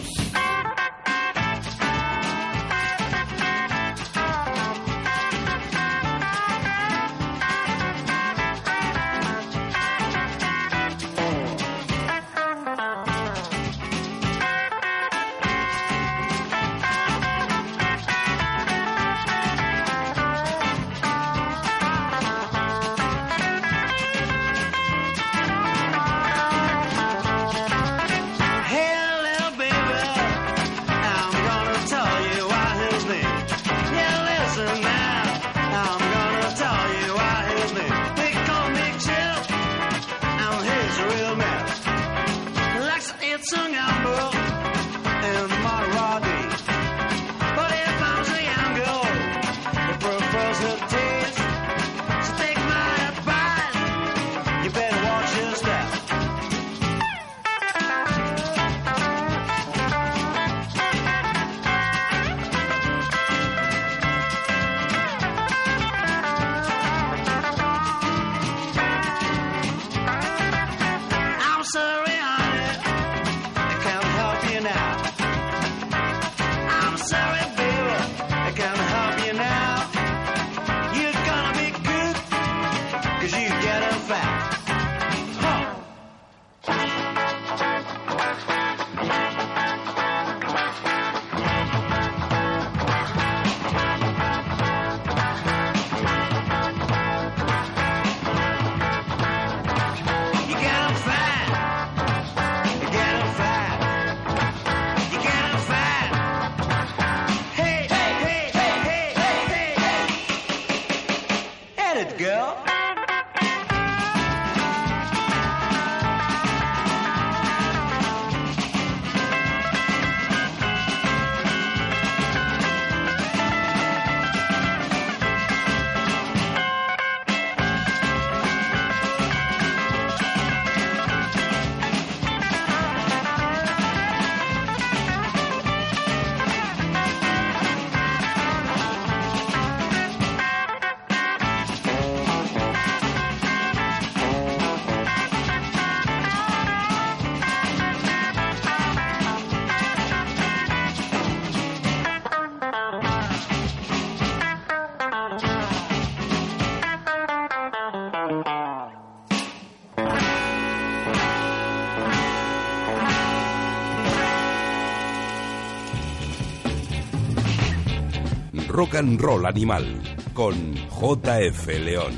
[168.83, 169.85] Rock and Roll Animal
[170.33, 172.11] con JF León.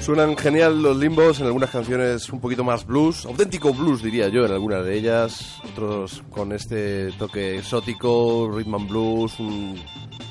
[0.00, 4.44] Suenan genial los limbos en algunas canciones un poquito más blues, auténtico blues diría yo
[4.44, 9.76] en algunas de ellas, otros con este toque exótico, rhythm and blues, un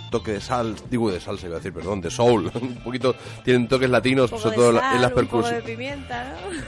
[0.10, 2.52] toque de sal, digo de salsa, iba a decir, perdón, de soul.
[2.62, 5.64] un poquito, tienen toques latinos, sobre todo sal, en las percusiones.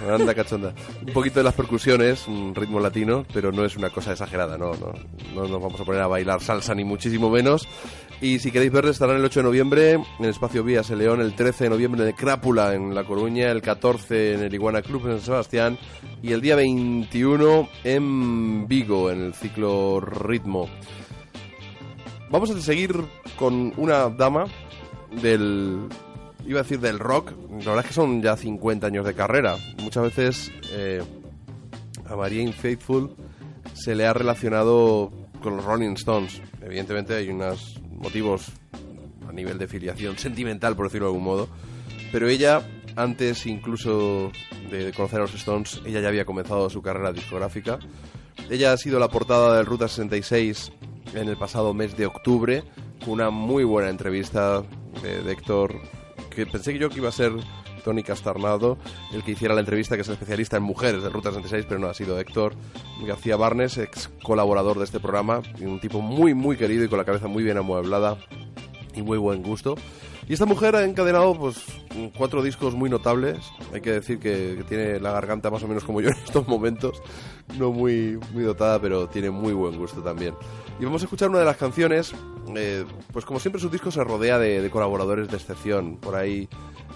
[0.08, 0.14] ¿no?
[0.16, 0.74] Anda, cachonda.
[1.06, 4.74] Un poquito de las percusiones, un ritmo latino, pero no es una cosa exagerada, no,
[4.74, 4.94] no,
[5.36, 7.68] no nos vamos a poner a bailar salsa ni muchísimo menos.
[8.22, 11.22] Y si queréis verles, estarán el 8 de noviembre en el Espacio Vías en León,
[11.22, 14.84] el 13 de noviembre en el Crápula en La Coruña, el 14 en el Iguana
[14.84, 15.78] Club en San Sebastián
[16.22, 20.70] y el día 21 en Vigo en el ciclo Ritmo.
[22.32, 22.96] Vamos a seguir
[23.38, 24.46] con una dama
[25.22, 25.90] del
[26.48, 29.58] iba a decir del rock, la verdad es que son ya 50 años de carrera.
[29.82, 31.04] Muchas veces eh,
[32.06, 33.12] a María Faithful
[33.74, 35.12] se le ha relacionado
[35.44, 36.42] con los Rolling Stones.
[36.62, 38.48] Evidentemente hay unos motivos
[39.28, 41.50] a nivel de filiación sentimental, por decirlo de algún modo.
[42.14, 42.62] Pero ella,
[42.96, 44.32] antes incluso
[44.70, 47.78] de conocer a los Stones, ella ya había comenzado su carrera discográfica.
[48.50, 50.72] Ella ha sido la portada del Ruta 66
[51.14, 52.64] en el pasado mes de octubre,
[53.00, 54.64] con una muy buena entrevista
[55.02, 55.76] de, de Héctor,
[56.30, 57.34] que pensé que yo que iba a ser
[57.82, 58.78] Tony Castarnado
[59.12, 61.80] el que hiciera la entrevista, que es el especialista en mujeres del Ruta 66, pero
[61.80, 62.54] no ha sido Héctor
[63.06, 66.98] García Barnes, ex colaborador de este programa, y un tipo muy, muy querido y con
[66.98, 68.18] la cabeza muy bien amueblada
[68.96, 69.76] y muy buen gusto.
[70.28, 71.58] Y esta mujer ha encadenado pues
[72.18, 73.40] cuatro discos muy notables.
[73.74, 77.02] Hay que decir que, tiene la garganta más o menos como yo en estos momentos,
[77.58, 80.34] no muy, muy dotada, pero tiene muy buen gusto también.
[80.80, 82.14] Y vamos a escuchar una de las canciones.
[82.56, 85.98] eh, pues como siempre su disco se rodea de, de colaboradores de excepción.
[85.98, 86.48] Por ahí,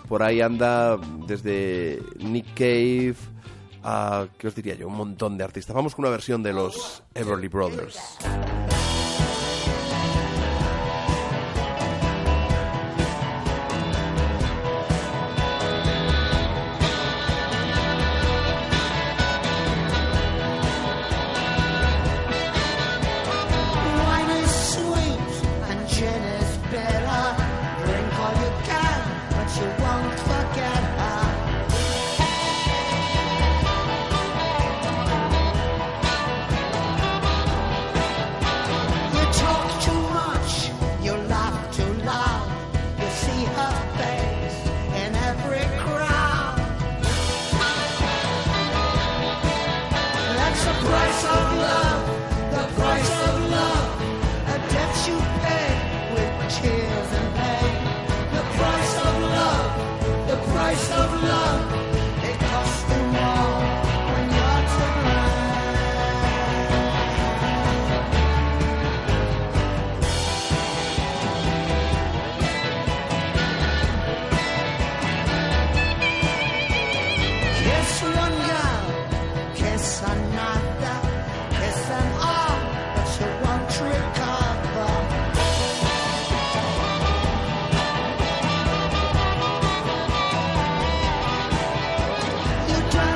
[0.07, 0.97] por ahí anda
[1.28, 3.15] desde Nick Cave
[3.84, 4.88] a, ¿qué os diría yo?
[4.88, 5.76] Un montón de artistas.
[5.76, 7.99] Vamos con una versión de los Everly Brothers.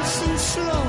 [0.03, 0.88] 心亲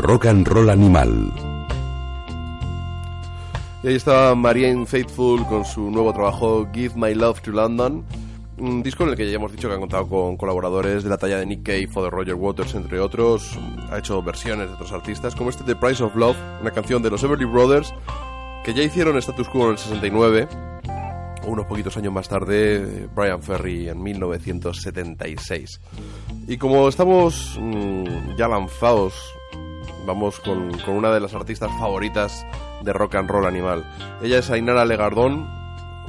[0.00, 1.32] Rock and Roll Animal.
[3.82, 8.04] Y ahí estaba Marianne Faithful con su nuevo trabajo Give My Love to London.
[8.58, 11.16] Un disco en el que ya hemos dicho que han contado con colaboradores de la
[11.16, 13.58] talla de Nick Cave o de Roger Waters, entre otros.
[13.90, 17.10] Ha hecho versiones de otros artistas, como este The Price of Love, una canción de
[17.10, 17.94] los Everly Brothers,
[18.64, 20.48] que ya hicieron Status Quo en el 69,
[21.46, 25.80] unos poquitos años más tarde, Brian Ferry en 1976.
[26.48, 29.14] Y como estamos mm, ya lanzados
[30.10, 32.44] vamos con, una de las artistas favoritas
[32.82, 33.84] de rock and roll animal.
[34.20, 35.48] Ella es Ainara Legardón,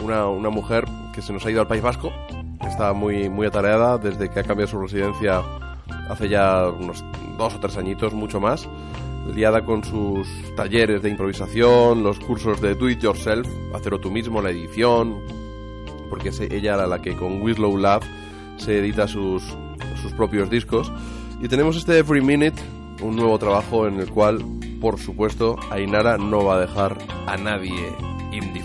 [0.03, 2.11] una, una mujer que se nos ha ido al País Vasco,
[2.67, 5.43] está muy, muy atareada desde que ha cambiado su residencia
[6.09, 7.05] hace ya unos
[7.37, 8.67] dos o tres añitos, mucho más,
[9.35, 14.41] liada con sus talleres de improvisación, los cursos de do it yourself, hacerlo tú mismo,
[14.41, 15.19] la edición,
[16.09, 18.03] porque es ella la, la que con Wislow Love
[18.57, 19.43] se edita sus,
[20.01, 20.91] sus propios discos.
[21.39, 22.59] Y tenemos este Every Minute,
[23.01, 24.43] un nuevo trabajo en el cual,
[24.79, 26.97] por supuesto, Ainara no va a dejar
[27.27, 27.93] a nadie
[28.31, 28.60] indiferente.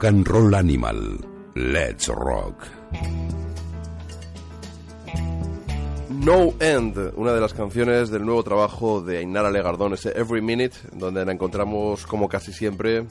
[0.00, 1.18] Rock and Roll Animal.
[1.56, 2.64] Let's Rock.
[6.08, 10.74] No End, una de las canciones del nuevo trabajo de Ainara Legardón, ese Every Minute,
[10.94, 13.04] donde la encontramos como casi siempre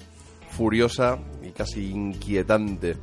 [0.49, 2.97] furiosa y casi inquietante.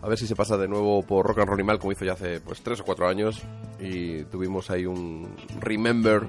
[0.00, 2.14] A ver si se pasa de nuevo por Rock and Roll Animal como hizo ya
[2.14, 3.42] hace pues tres o cuatro años
[3.78, 5.28] y tuvimos ahí un
[5.60, 6.22] Remember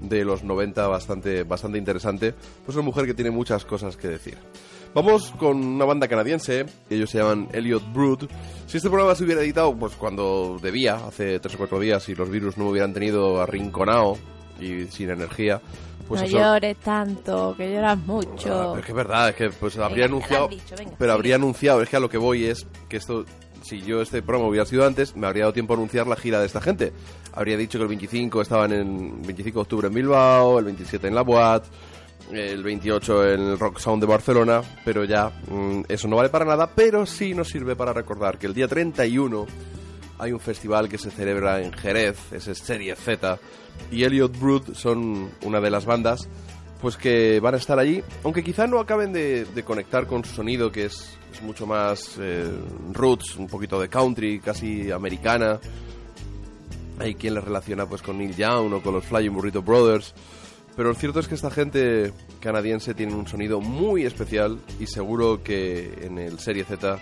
[0.00, 2.32] de los 90 bastante, bastante interesante.
[2.64, 4.38] Pues una mujer que tiene muchas cosas que decir.
[4.94, 8.28] Vamos con una banda canadiense, ellos se llaman Elliot Brood.
[8.66, 12.14] Si este programa se hubiera editado pues cuando debía, hace tres o cuatro días, y
[12.14, 14.16] los virus no me hubieran tenido arrinconado
[14.60, 15.60] y sin energía,
[16.06, 18.36] pues no eso- llores tanto, que lloras Ah, mucho.
[18.44, 21.10] pero es que es verdad, es que pues habría Venga, lo anunciado, dicho, venga, pero
[21.10, 21.12] sigue.
[21.12, 23.24] habría anunciado, es que a lo que voy es que esto,
[23.62, 26.38] si yo este programa hubiera sido antes, me habría dado tiempo a anunciar la gira
[26.38, 26.92] de esta gente.
[27.32, 31.16] Habría dicho que el 25 estaban en 25 de octubre en Bilbao, el 27 en
[31.16, 31.64] La Boat,
[32.32, 36.44] el 28 en el Rock Sound de Barcelona, pero ya mm, eso no vale para
[36.44, 39.46] nada, pero sí nos sirve para recordar que el día 31
[40.18, 43.38] hay un festival que se celebra en Jerez, es Serie Z,
[43.90, 46.28] y Elliot Brood son una de las bandas
[46.84, 50.70] pues que van a estar allí, aunque quizá no acaben de, conectar con su sonido,
[50.70, 52.46] que es, mucho más eh,
[52.92, 55.58] roots, un poquito de country, casi americana.
[56.98, 60.14] Hay quien les relaciona pues con Neil Young o con los Flying Burrito Brothers.
[60.76, 65.42] Pero lo cierto es que esta gente canadiense tiene un sonido muy especial y seguro
[65.42, 66.98] que en el Serie Z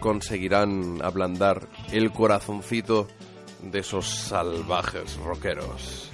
[0.00, 3.08] conseguirán ablandar el corazoncito
[3.62, 6.10] de esos salvajes rockeros.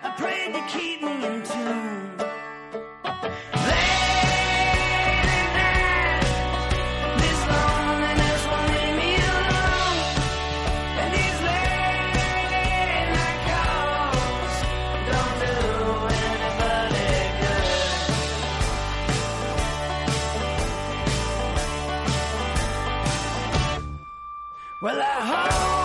[0.00, 2.17] I to keep me in tune.
[24.80, 25.77] Well, I hope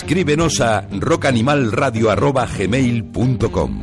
[0.00, 3.80] Escríbenos a rockanimalradio.gmail.com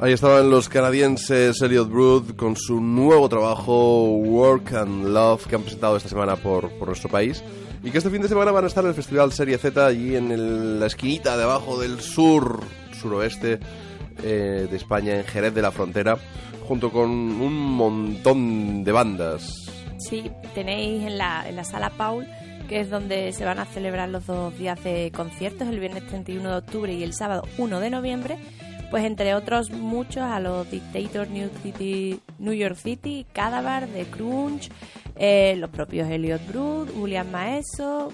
[0.00, 5.62] Ahí estaban los canadienses Elliot Brood con su nuevo trabajo Work and Love que han
[5.62, 7.44] presentado esta semana por, por nuestro país
[7.84, 10.16] y que este fin de semana van a estar en el Festival Serie Z allí
[10.16, 12.58] en el- la esquinita de abajo del sur,
[13.00, 13.60] suroeste
[14.24, 16.18] eh, de España, en Jerez de la Frontera,
[16.66, 19.44] junto con un montón de bandas.
[19.98, 22.26] Sí, tenéis en la, en la sala Paul,
[22.72, 26.48] que es donde se van a celebrar los dos días de conciertos, el viernes 31
[26.48, 28.38] de octubre y el sábado 1 de noviembre.
[28.90, 34.70] Pues entre otros muchos, a los Dictators New, City, New York City, Cadaver, The Crunch,
[35.16, 38.10] eh, los propios Elliot Brood, Julian Maeso,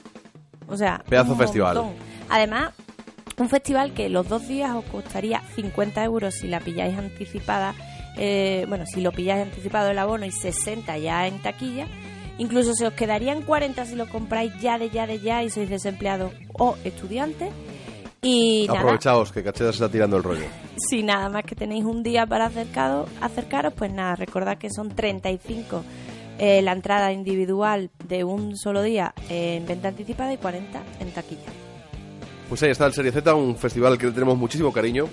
[0.67, 1.05] o sea...
[1.09, 1.93] Pedazo un festival.
[2.29, 2.73] Además,
[3.39, 7.77] un festival que los dos días os costaría 50 euros si la pilláis anticipada.
[8.17, 11.87] eh, bueno, si lo pilláis anticipado el abono y 60 ya en taquilla.
[12.39, 15.69] Incluso se os quedarían 40 si lo compráis ya de ya de ya y sois
[15.69, 17.51] desempleados o estudiantes.
[18.23, 20.47] Y nada, Aprovechaos que Cacheda se está tirando el rollo.
[20.77, 24.89] si nada más que tenéis un día para acercado, acercaros, pues nada, recordad que son
[24.89, 25.85] 35
[26.39, 31.51] eh, la entrada individual de un solo día en venta anticipada y 40 en taquilla.
[32.49, 35.09] Pues ahí está el Serie Z, un festival que le tenemos muchísimo cariño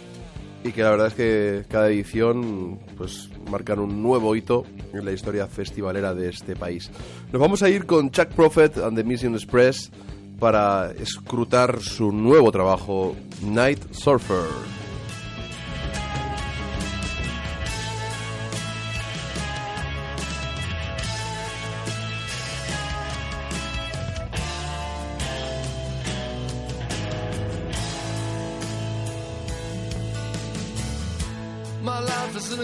[0.65, 5.11] y que la verdad es que cada edición pues marcan un nuevo hito en la
[5.11, 6.89] historia festivalera de este país.
[7.31, 9.91] Nos vamos a ir con Chuck Prophet and the Mission Express
[10.39, 14.84] para escrutar su nuevo trabajo Night Surfer.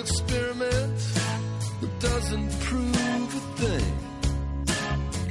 [0.01, 0.97] Experiment
[1.79, 3.93] that doesn't prove a thing.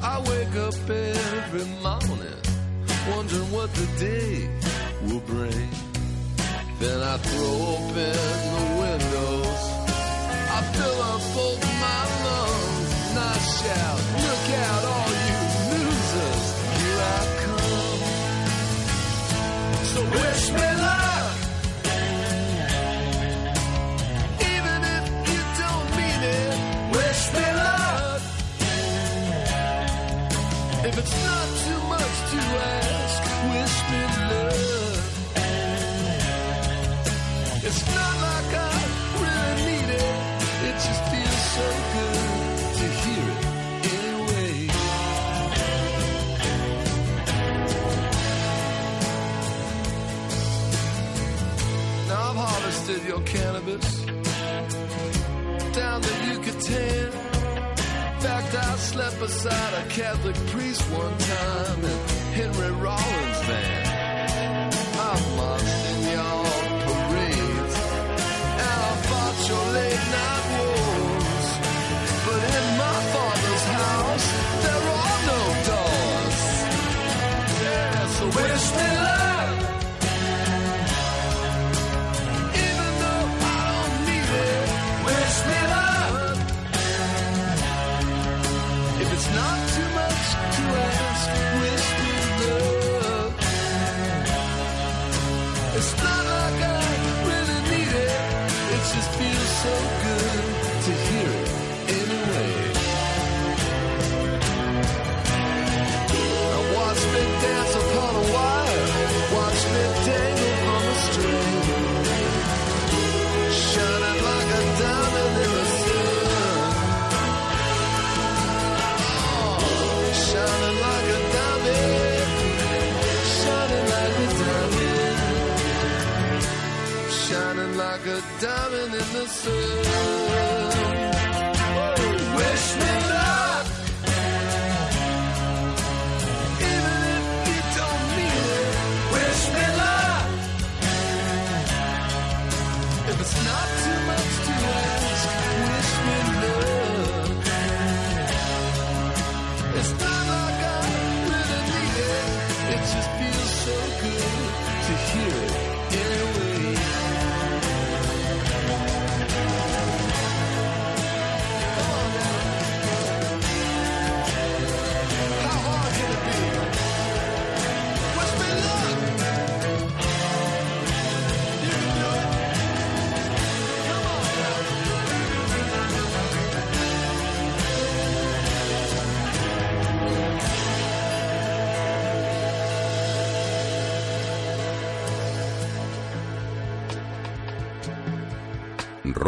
[0.00, 2.40] I wake up every morning
[3.10, 4.48] wondering what the day
[5.06, 5.68] will bring.
[6.78, 8.18] Then I throw open
[8.56, 9.62] the windows.
[10.56, 13.99] I fill up both my lungs and I shout,
[53.11, 54.04] your cannabis
[55.72, 57.06] down the Yucatan.
[57.06, 61.98] In fact, I slept beside a Catholic priest one time in
[62.38, 63.80] Henry Rollins' van.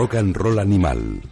[0.03, 1.23] Rock and Roll Animal.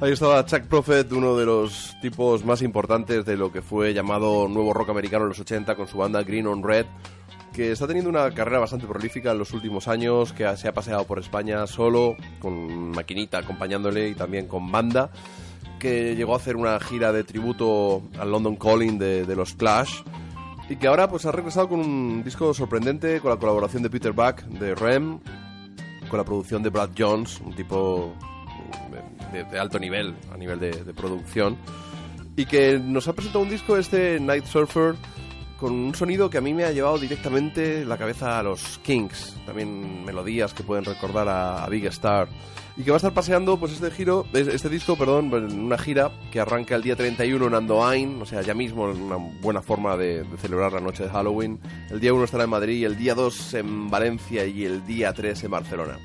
[0.00, 4.46] Ahí estaba Chuck Prophet, uno de los tipos más importantes de lo que fue llamado
[4.46, 6.86] nuevo rock americano en los 80 con su banda Green on Red,
[7.52, 11.04] que está teniendo una carrera bastante prolífica en los últimos años, que se ha paseado
[11.04, 15.10] por España solo, con maquinita acompañándole y también con banda,
[15.80, 20.02] que llegó a hacer una gira de tributo al London Calling de, de los Clash
[20.68, 24.12] y que ahora pues ha regresado con un disco sorprendente con la colaboración de Peter
[24.12, 25.18] Buck de Rem,
[26.08, 28.14] con la producción de Brad Jones, un tipo
[29.32, 31.56] de, de alto nivel a nivel de, producción.
[32.36, 34.94] Y que nos ha presentado un disco este Night Surfer
[35.58, 39.36] con un sonido que a mí me ha llevado directamente la cabeza a los Kings,
[39.46, 42.28] también melodías que pueden recordar a Big Star
[42.76, 46.10] y que va a estar paseando pues este giro, este disco, perdón, en una gira
[46.30, 50.24] que arranca el día 31 en Andoain, o sea, ya mismo una buena forma de,
[50.24, 51.60] de celebrar la noche de Halloween.
[51.90, 55.44] El día 1 estará en Madrid, el día 2 en Valencia y el día 3
[55.44, 55.98] en Barcelona.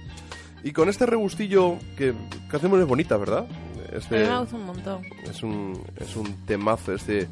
[0.63, 2.13] Y con este regustillo que
[2.49, 3.47] canción es bonita, ¿verdad?
[3.93, 5.01] Este, me gusta un montón.
[5.23, 7.27] es un, es un temazo este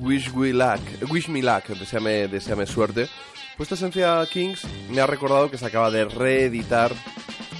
[0.00, 0.80] Wish We Luck,
[1.10, 3.08] Wish Me Luck, deseame, deseame suerte.
[3.56, 6.92] Pues esta esencia Kings me ha recordado que se acaba de reeditar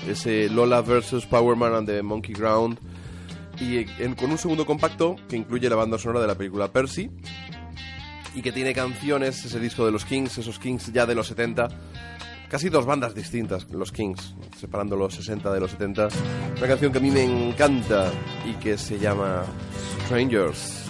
[0.09, 1.27] ese Lola vs.
[1.27, 2.79] Powerman and the Monkey Ground
[3.61, 3.85] y
[4.15, 7.11] con un segundo compacto que incluye la banda sonora de la película Percy
[8.35, 11.69] y que tiene canciones, ese disco de los Kings, esos Kings ya de los 70,
[12.51, 16.09] casi dos bandas distintas, los Kings, separando los 60 de los 70.
[16.59, 18.13] Una canción que a mí me encanta
[18.45, 19.45] y que se llama
[20.05, 20.85] Strangers.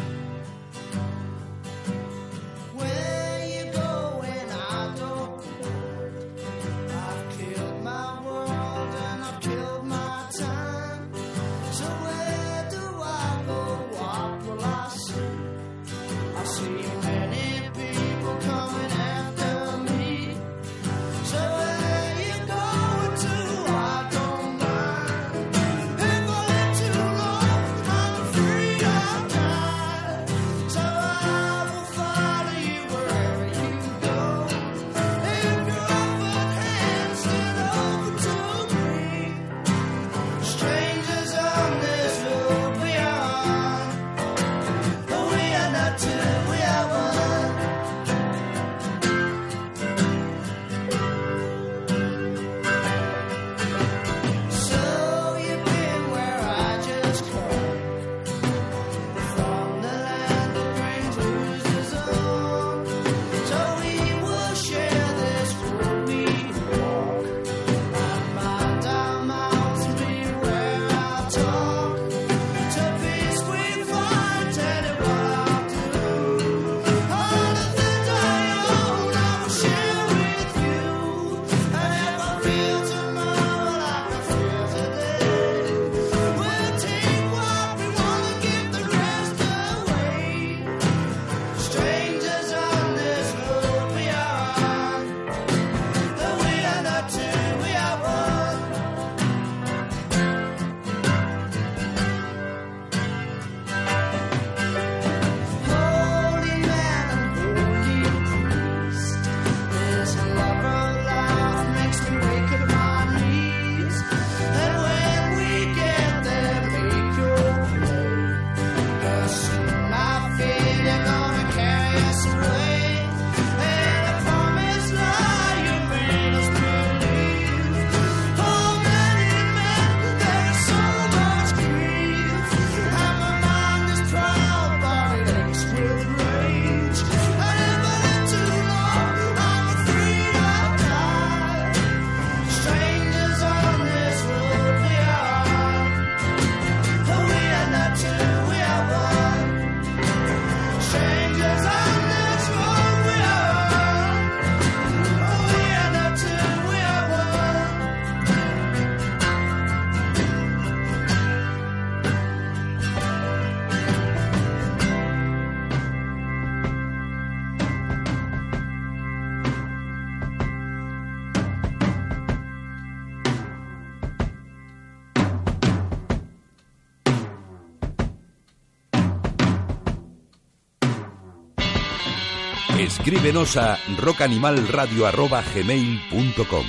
[183.26, 186.66] Escríbenos a rockanimalradio.gmail.com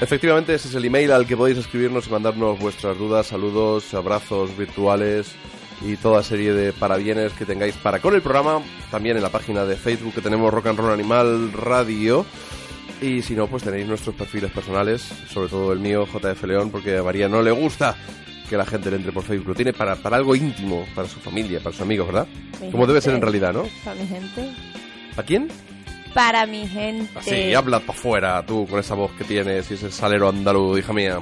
[0.00, 4.56] Efectivamente, ese es el email al que podéis escribirnos y mandarnos vuestras dudas, saludos, abrazos
[4.56, 5.32] virtuales
[5.82, 8.62] y toda serie de parabienes que tengáis para con el programa.
[8.90, 12.24] También en la página de Facebook que tenemos Rock and Roll Animal Radio.
[13.02, 16.96] Y si no, pues tenéis nuestros perfiles personales, sobre todo el mío, JF León, porque
[16.96, 17.94] a María no le gusta
[18.48, 19.48] que la gente le entre por Facebook.
[19.48, 22.26] Lo tiene para, para algo íntimo, para su familia, para sus amigos, ¿verdad?
[22.58, 23.64] Mi Como debe ser en realidad, ¿no?
[23.84, 24.50] Para mi gente.
[25.18, 25.48] ¿A quién?
[26.14, 27.10] Para mi gente.
[27.18, 30.92] Así, habla para afuera, tú, con esa voz que tienes y ese salero andaluz, hija
[30.92, 31.20] mía.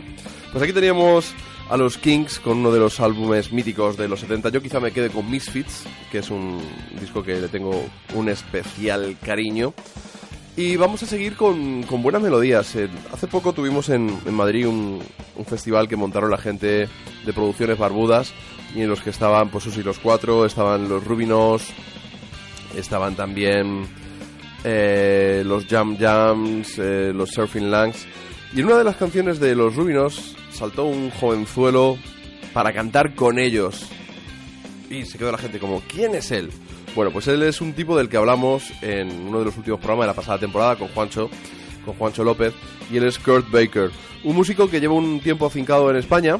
[0.53, 1.35] Pues aquí teníamos
[1.71, 4.51] a los Kings con uno de los álbumes míticos de los 70.
[4.51, 6.61] Yo quizá me quede con Misfits, que es un
[7.01, 9.73] disco que le tengo un especial cariño.
[10.59, 12.77] Y vamos a seguir con, con buenas melodías.
[12.77, 15.03] Eh, hace poco tuvimos en, en Madrid un,
[15.37, 16.89] un festival que montaron la gente
[17.25, 18.35] de producciones barbudas
[18.75, 21.63] y en los que estaban pues Susi los Cuatro, estaban los Rubinos,
[22.75, 23.87] estaban también
[24.65, 28.07] eh, los Jam Jams, eh, los Surfing Langs.
[28.55, 31.99] Y en una de las canciones de los Rubinos saltó un jovenzuelo
[32.53, 33.87] para cantar con ellos.
[34.91, 36.51] Y se quedó la gente como, ¿quién es él?
[36.95, 40.05] Bueno, pues él es un tipo del que hablamos en uno de los últimos programas
[40.05, 41.29] de la pasada temporada con Juancho,
[41.85, 42.55] con Juancho López,
[42.91, 43.91] y él es Kurt Baker,
[44.25, 46.39] un músico que lleva un tiempo afincado en España.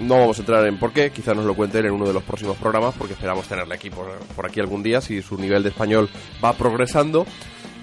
[0.00, 2.22] No vamos a entrar en por qué, quizá nos lo cuenten en uno de los
[2.22, 5.68] próximos programas, porque esperamos tenerle aquí por, por aquí algún día, si su nivel de
[5.68, 6.08] español
[6.42, 7.26] va progresando.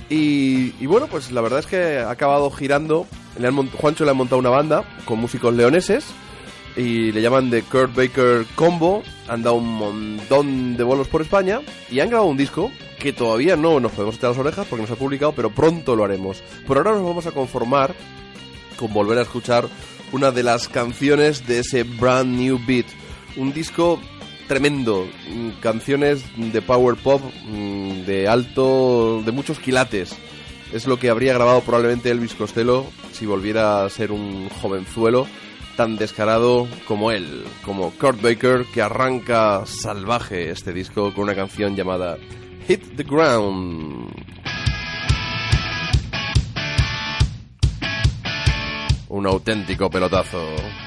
[0.10, 3.06] Y, y bueno, pues la verdad es que ha acabado girando.
[3.38, 6.06] Le han Juancho le ha montado una banda con músicos leoneses
[6.76, 9.04] y le llaman The Kurt Baker Combo.
[9.28, 11.62] Han dado un montón de bolos por España
[11.92, 14.88] y han grabado un disco que todavía no nos podemos echar las orejas porque no
[14.88, 16.42] se ha publicado, pero pronto lo haremos.
[16.66, 17.94] Por ahora nos vamos a conformar
[18.76, 19.68] con volver a escuchar
[20.12, 22.86] una de las canciones de ese Brand New Beat.
[23.36, 24.00] Un disco
[24.48, 30.16] tremendo, mm, canciones de power pop mm, de alto, de muchos quilates.
[30.74, 35.28] Es lo que habría grabado probablemente Elvis Costello si volviera a ser un jovenzuelo
[35.76, 41.76] tan descarado como él, como Kurt Baker, que arranca salvaje este disco con una canción
[41.76, 42.18] llamada
[42.68, 44.37] Hit the Ground.
[49.10, 50.87] Un auténtico pelotazo.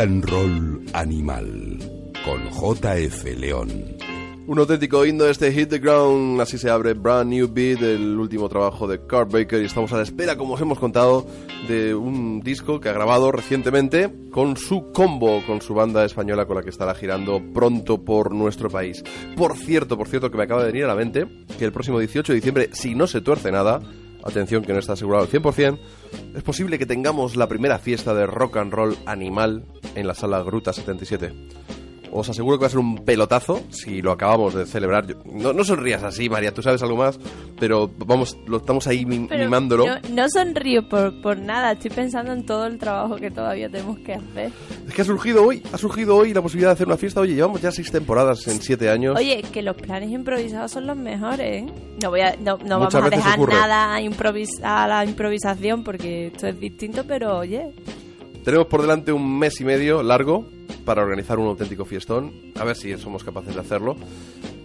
[0.00, 1.78] Roll Animal
[2.24, 3.68] con JF León.
[4.46, 8.48] Un auténtico himno este Hit the Ground, así se abre Brand New Beat, el último
[8.48, 11.26] trabajo de Kurt Baker y estamos a la espera, como os hemos contado,
[11.68, 16.56] de un disco que ha grabado recientemente con su combo, con su banda española con
[16.56, 19.04] la que estará girando pronto por nuestro país.
[19.36, 21.26] Por cierto, por cierto, que me acaba de venir a la mente
[21.58, 23.80] que el próximo 18 de diciembre, si no se tuerce nada,
[24.24, 25.78] atención que no está asegurado al 100%,
[26.34, 29.64] es posible que tengamos la primera fiesta de rock and roll animal
[29.94, 31.32] en la sala Gruta 77.
[32.12, 35.06] Os aseguro que va a ser un pelotazo si lo acabamos de celebrar.
[35.06, 37.18] Yo- no, no sonrías así, María, tú sabes algo más,
[37.58, 39.86] pero vamos, lo estamos ahí Pero mimándolo.
[39.86, 43.98] yo no sonrío por, por nada, estoy pensando en todo el trabajo que todavía tenemos
[44.00, 44.50] que hacer.
[44.88, 47.20] Es que ha surgido hoy, ha surgido hoy la posibilidad de hacer una fiesta.
[47.20, 49.16] Oye, llevamos ya seis temporadas en siete años.
[49.16, 51.66] Oye, que los planes improvisados son los mejores, ¿eh?
[52.02, 53.54] No, voy a, no, no vamos a dejar ocurre.
[53.54, 57.70] nada a, improvis- a la improvisación porque esto es distinto, pero oye,
[58.44, 60.46] Tenemos por delante un mes y medio largo
[60.84, 62.52] para organizar un auténtico fiestón.
[62.56, 63.96] A ver si somos capaces de hacerlo.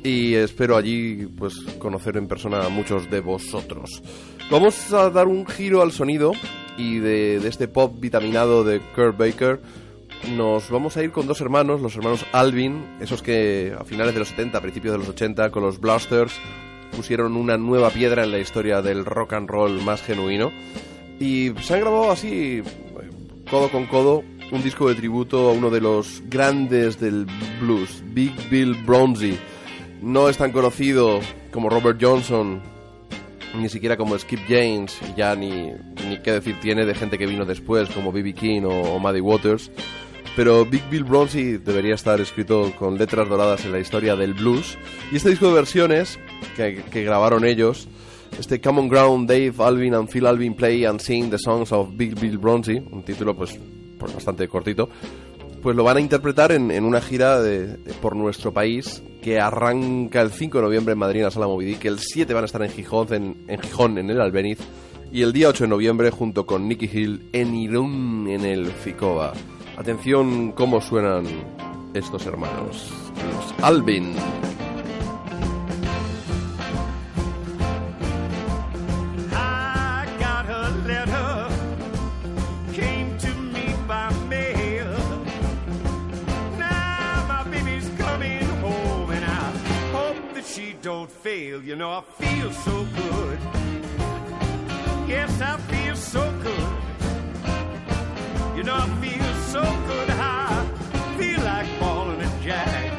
[0.04, 4.02] Y espero allí pues conocer en persona a muchos de vosotros.
[4.52, 6.34] Vamos a dar un giro al sonido
[6.78, 9.60] y de, de este pop vitaminado de Kurt Baker
[10.32, 14.20] nos vamos a ir con dos hermanos, los hermanos Alvin, esos que a finales de
[14.20, 16.34] los 70, a principios de los 80, con los Blasters,
[16.96, 20.52] pusieron una nueva piedra en la historia del rock and roll más genuino.
[21.20, 22.62] Y se han grabado así,
[23.50, 27.26] codo con codo, un disco de tributo a uno de los grandes del
[27.60, 29.38] blues, Big Bill Bronzy.
[30.02, 31.20] No es tan conocido
[31.52, 32.62] como Robert Johnson,
[33.58, 35.72] ni siquiera como Skip James, ya ni,
[36.08, 38.34] ni qué decir tiene de gente que vino después, como B.B.
[38.34, 39.72] King o, o Muddy Waters.
[40.36, 44.78] Pero Big Bill Bronzy debería estar escrito con letras doradas en la historia del blues.
[45.12, 46.20] Y este disco de versiones
[46.58, 47.88] que, que grabaron ellos,
[48.38, 52.20] este Common Ground, Dave Alvin and Phil Alvin Play and Sing the Songs of Big
[52.20, 53.58] Bill Bronzy, un título pues,
[53.98, 54.90] pues bastante cortito,
[55.62, 60.22] pues lo van a interpretar en, en una gira de- por nuestro país que arranca
[60.22, 62.62] el 5 de noviembre en Madrid en la Sala Movidic, el 7 van a estar
[62.62, 64.60] en Gijón, en, en Gijón, en el Albeniz,
[65.12, 69.34] y el día 8 de noviembre junto con Nicky Hill en Irún, en el Ficoba.
[69.78, 71.26] Atención cómo suenan
[71.94, 74.14] estos hermanos, los Alvin.
[90.86, 91.64] Don't fail.
[91.64, 93.40] You know, I feel so good.
[95.08, 96.70] Yes, I feel so good.
[98.56, 100.10] You know, I feel so good.
[100.12, 100.64] I
[101.18, 102.92] feel like balling a jack.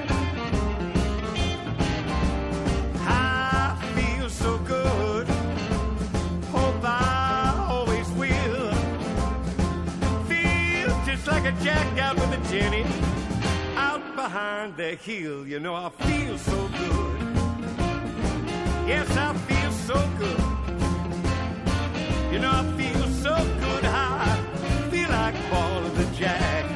[3.06, 5.28] I feel so good.
[6.50, 8.72] Hope I always will.
[10.26, 12.84] Feel just like a jack out with a Jenny.
[13.76, 17.15] Out behind the hill, you know I feel so good.
[18.86, 20.38] Yes, I feel so good.
[22.32, 23.84] You know I feel so good.
[23.84, 24.38] I
[24.92, 26.75] feel like balling the jack.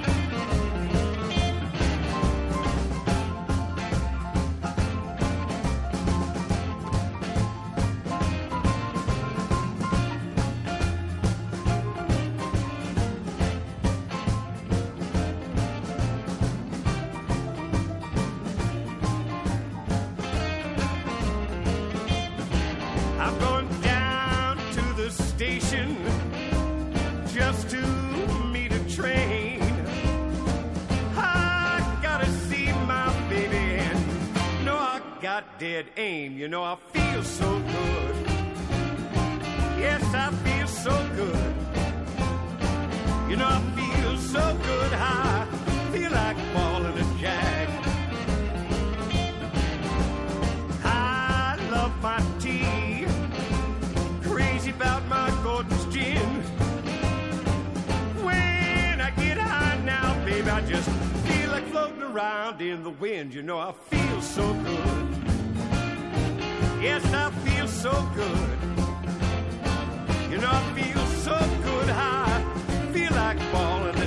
[35.83, 36.37] Dead aim.
[36.37, 38.17] You know I feel so good.
[39.79, 41.55] Yes, I feel so good.
[43.31, 44.93] You know I feel so good.
[44.93, 45.47] I
[45.93, 47.69] feel like falling a jack.
[50.85, 53.07] I love my tea.
[54.23, 56.31] Crazy about my Gordon's gin.
[58.27, 60.91] When I get high now, baby, I just
[61.27, 63.33] feel like floating around in the wind.
[63.33, 64.90] You know, I feel so good.
[66.81, 68.59] Yes, I feel so good.
[70.31, 71.91] You know, I feel so good.
[71.91, 72.43] I
[72.93, 74.00] feel like falling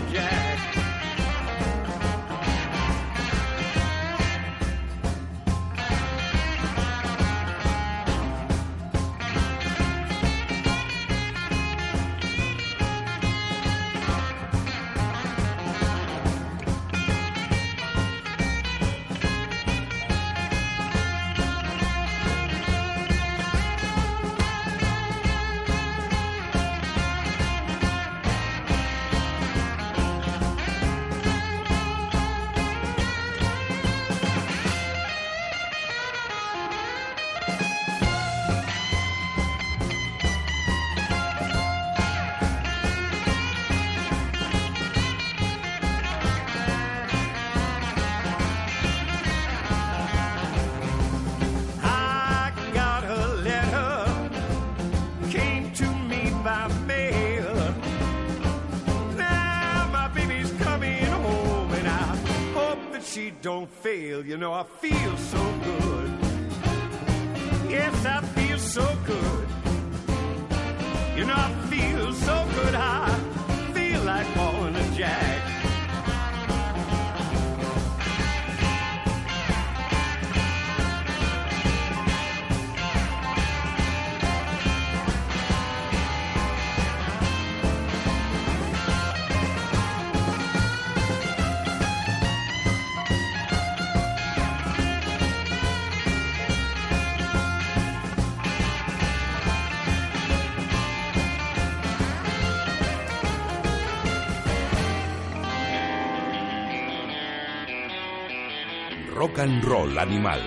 [109.24, 110.42] Rock and Roll Animal.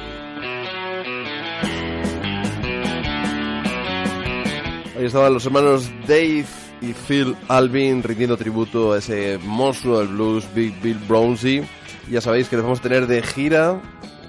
[4.98, 6.44] Ahí estaban los hermanos Dave
[6.82, 11.62] y Phil Alvin rindiendo tributo a ese monstruo del blues, Big Bill Brownsy.
[12.10, 13.80] Ya sabéis que les vamos a tener de gira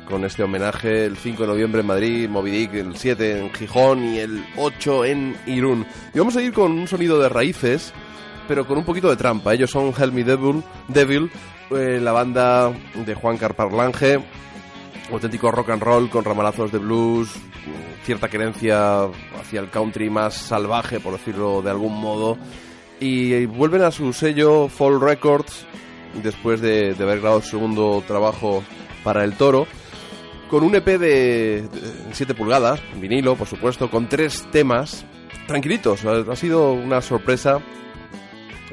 [0.08, 4.06] con este homenaje el 5 de noviembre en Madrid, Moby Dick el 7 en Gijón
[4.06, 5.86] y el 8 en Irún.
[6.14, 7.92] Y vamos a ir con un sonido de raíces,
[8.48, 9.54] pero con un poquito de trampa.
[9.54, 11.30] Ellos son Help Me Devil, Devil
[11.72, 14.20] eh, la banda de Juan Carparlange,
[15.12, 17.30] auténtico rock and roll con ramalazos de blues,
[18.04, 19.04] cierta querencia
[19.40, 22.38] hacia el country más salvaje, por decirlo de algún modo.
[23.00, 25.66] Y vuelven a su sello Fall Records
[26.24, 28.64] después de, haber grabado su segundo trabajo
[29.04, 29.68] para El Toro,
[30.50, 31.68] con un EP de
[32.12, 35.06] 7 pulgadas, vinilo, por supuesto, con tres temas
[35.48, 36.06] tranquilitos.
[36.06, 37.60] Ha sido una sorpresa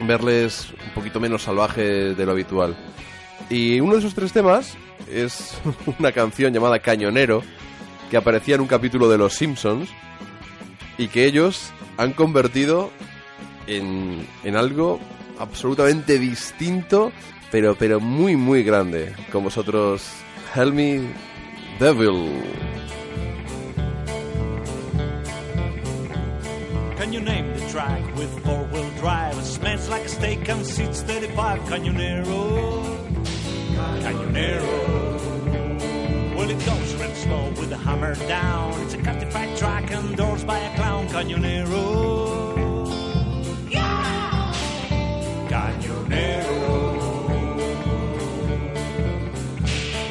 [0.00, 2.76] verles un poquito menos salvaje de lo habitual.
[3.50, 4.76] Y uno de esos tres temas
[5.10, 5.58] es
[5.98, 7.42] una canción llamada Cañonero,
[8.10, 9.88] que aparecía en un capítulo de Los Simpsons
[10.98, 12.90] y que ellos han convertido
[13.66, 15.00] en, en algo
[15.38, 17.12] absolutamente distinto,
[17.50, 19.14] pero, pero muy, muy grande.
[19.32, 20.02] Con vosotros,
[20.54, 21.00] Help Me
[21.78, 22.30] Devil.
[27.15, 29.39] You name the track with four-wheel drive?
[29.39, 31.61] It smells like a steak and seats 35.
[31.61, 32.82] Canyonero,
[34.03, 34.74] Canyonero.
[36.35, 38.81] Well, it goes real slow with the hammer down.
[38.82, 41.07] It's a catified track endorsed by a clown.
[41.07, 42.91] Canyonero.
[43.70, 44.53] Yeah!
[45.49, 46.65] Canyonero.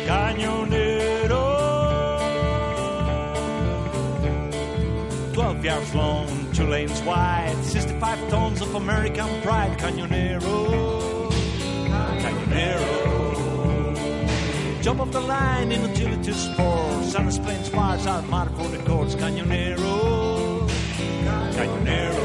[0.08, 1.44] Canyonero.
[5.34, 9.76] 12 yards long, two lanes wide, 65 tons of American pride.
[9.80, 11.32] Canyonero.
[12.22, 12.94] Canyonero.
[14.82, 17.16] Jump off the line in agility sports.
[17.16, 19.16] And explains fires out marked for the courts.
[19.16, 20.68] Cañonero.
[21.56, 22.18] Cañonero.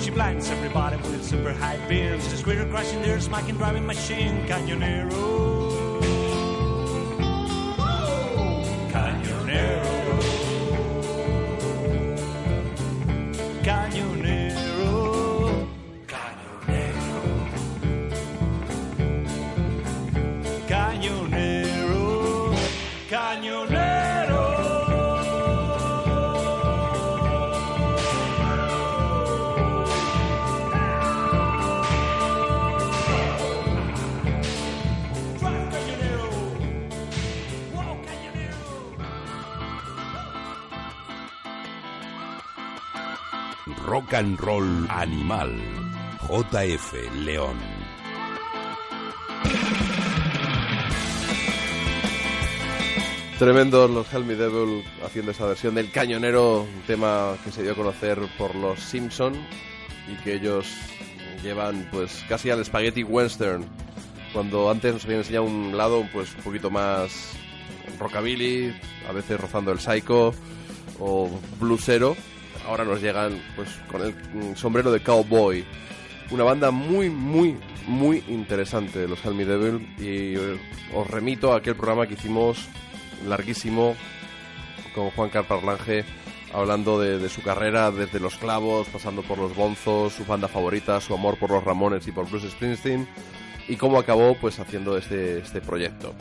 [0.00, 2.24] She blinds everybody with super high beams.
[2.46, 4.46] With her crashing their smacking driving machine.
[4.46, 5.48] Cañonero.
[13.68, 15.66] Cañonero.
[16.06, 17.20] Cañonero.
[20.66, 22.54] Cañonero,
[23.10, 23.67] cañonero.
[43.88, 45.50] Rock and Roll Animal.
[46.28, 46.92] JF
[47.24, 47.56] León.
[53.38, 57.72] Tremendos los Help Me Devil haciendo esa versión del Cañonero, un tema que se dio
[57.72, 59.32] a conocer por los Simpson
[60.06, 60.66] y que ellos
[61.42, 63.64] llevan pues casi al spaghetti western,
[64.34, 67.32] cuando antes nos habían enseñado un lado pues un poquito más
[67.98, 68.78] rockabilly,
[69.08, 70.34] a veces rozando el psycho
[71.00, 72.18] o bluesero,
[72.68, 75.64] ahora nos llegan pues con el mm, sombrero de cowboy.
[76.30, 80.60] Una banda muy, muy, muy interesante, los Help Me Devil, y eh,
[80.94, 82.68] os remito a aquel programa que hicimos
[83.26, 83.96] larguísimo
[84.94, 86.04] con Juan Carparlange
[86.52, 91.00] hablando de, de su carrera desde los clavos, pasando por los bonzos, su banda favorita,
[91.00, 93.08] su amor por los Ramones y por Bruce Springsteen
[93.68, 96.14] y cómo acabó pues haciendo este, este proyecto.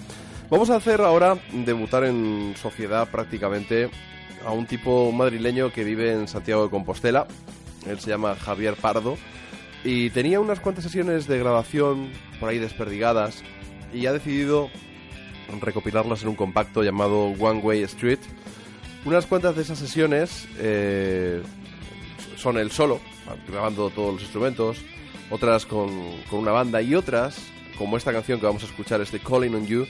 [0.49, 3.90] Vamos a hacer ahora debutar en sociedad prácticamente
[4.48, 7.28] a un tipo madrileño que vive en Santiago de Compostela.
[7.86, 9.18] Él se llama Javier Pardo
[9.84, 13.44] y tenía unas cuantas sesiones de grabación por ahí desperdigadas
[13.94, 14.69] y ha decidido
[15.60, 18.19] recopilarlas en un compacto llamado One Way Street.
[19.03, 21.44] Unas cuantas de esas sesiones eh,
[22.38, 23.02] son él solo,
[23.49, 24.78] grabando todos los instrumentos,
[25.30, 25.90] otras con,
[26.30, 27.38] con una banda y otras,
[27.78, 29.86] como esta canción que vamos a escuchar, este Calling on You,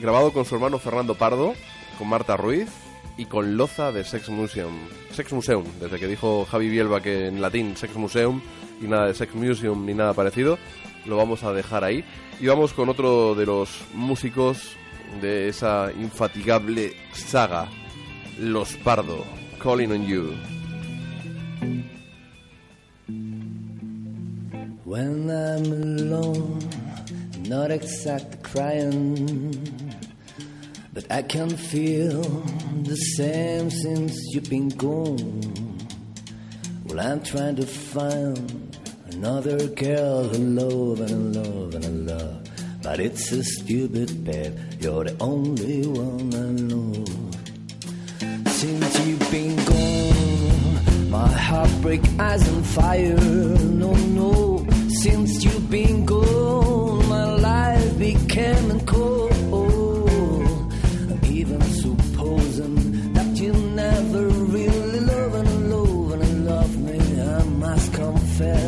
[0.00, 1.54] grabado con su hermano Fernando Pardo,
[1.98, 2.68] con Marta Ruiz
[3.16, 4.74] y con loza de Sex Museum.
[5.10, 8.40] Sex Museum, desde que dijo Javi Bielba que en latín Sex Museum
[8.80, 10.58] y nada de Sex Museum ni nada parecido,
[11.06, 12.04] lo vamos a dejar ahí.
[12.40, 14.76] Y vamos con otro de los músicos
[15.20, 17.68] de esa infatigable saga,
[18.38, 19.24] Los Pardo,
[19.62, 20.32] Calling on You.
[24.84, 26.58] When I'm alone,
[27.48, 29.95] not exact crying.
[30.96, 32.22] But I can feel
[32.84, 35.42] the same since you've been gone.
[36.86, 38.74] Well, I'm trying to find
[39.10, 42.48] another girl who love and I love and I love.
[42.82, 44.54] But it's a stupid path.
[44.80, 47.04] you're the only one I know.
[48.52, 53.18] Since you've been gone, my heartbreak eyes on fire.
[53.82, 54.66] No, no,
[55.02, 59.65] since you've been gone, my life became cold.
[68.38, 68.65] confess.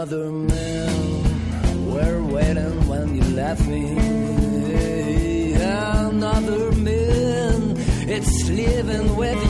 [0.00, 1.92] another man.
[1.92, 3.84] We're waiting when you left me.
[5.56, 7.74] Another man,
[8.08, 9.49] it's living with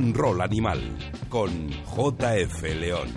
[0.00, 0.80] And roll animal
[1.28, 3.08] con JF León.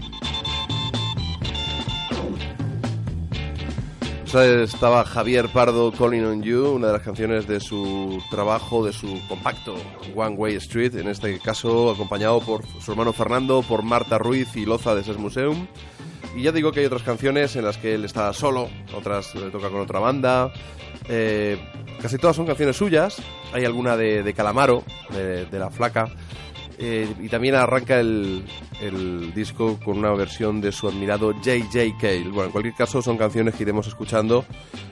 [4.34, 9.22] Estaba Javier Pardo Calling on You, una de las canciones de su trabajo, de su
[9.30, 9.76] compacto
[10.16, 14.66] One Way Street, en este caso acompañado por su hermano Fernando, por Marta Ruiz y
[14.66, 15.68] Loza de Ses Museum.
[16.36, 19.52] Y ya digo que hay otras canciones en las que él está solo, otras le
[19.52, 20.52] toca con otra banda.
[21.08, 21.58] Eh,
[22.02, 23.22] casi todas son canciones suyas.
[23.54, 26.10] Hay alguna de, de Calamaro, de La Flaca.
[26.80, 28.44] Eh, y también arranca el,
[28.82, 31.98] el disco con una versión de su admirado J.J.
[32.00, 32.24] Cale.
[32.30, 34.44] Bueno, en cualquier caso son canciones que iremos escuchando,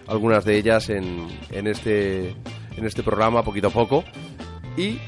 [0.08, 2.30] algunas de ellas en, en, este,
[2.78, 4.04] en este programa poquito a poco.
[4.78, 5.00] Y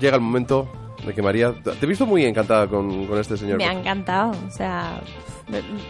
[0.00, 0.70] llega el momento
[1.04, 1.52] de que María...
[1.62, 3.58] Te he visto muy encantada con, con este señor.
[3.58, 5.00] Me ha encantado, o sea,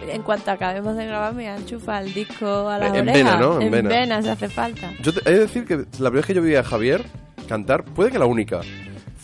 [0.08, 3.12] en cuanto acabemos de grabar me enchufa el disco a la En oreja.
[3.12, 3.56] vena, ¿no?
[3.56, 3.88] En En vena.
[3.88, 4.92] vena, si hace falta.
[5.02, 7.04] Yo te- he de decir que la primera vez que yo vi a Javier
[7.48, 8.60] cantar, puede que la única,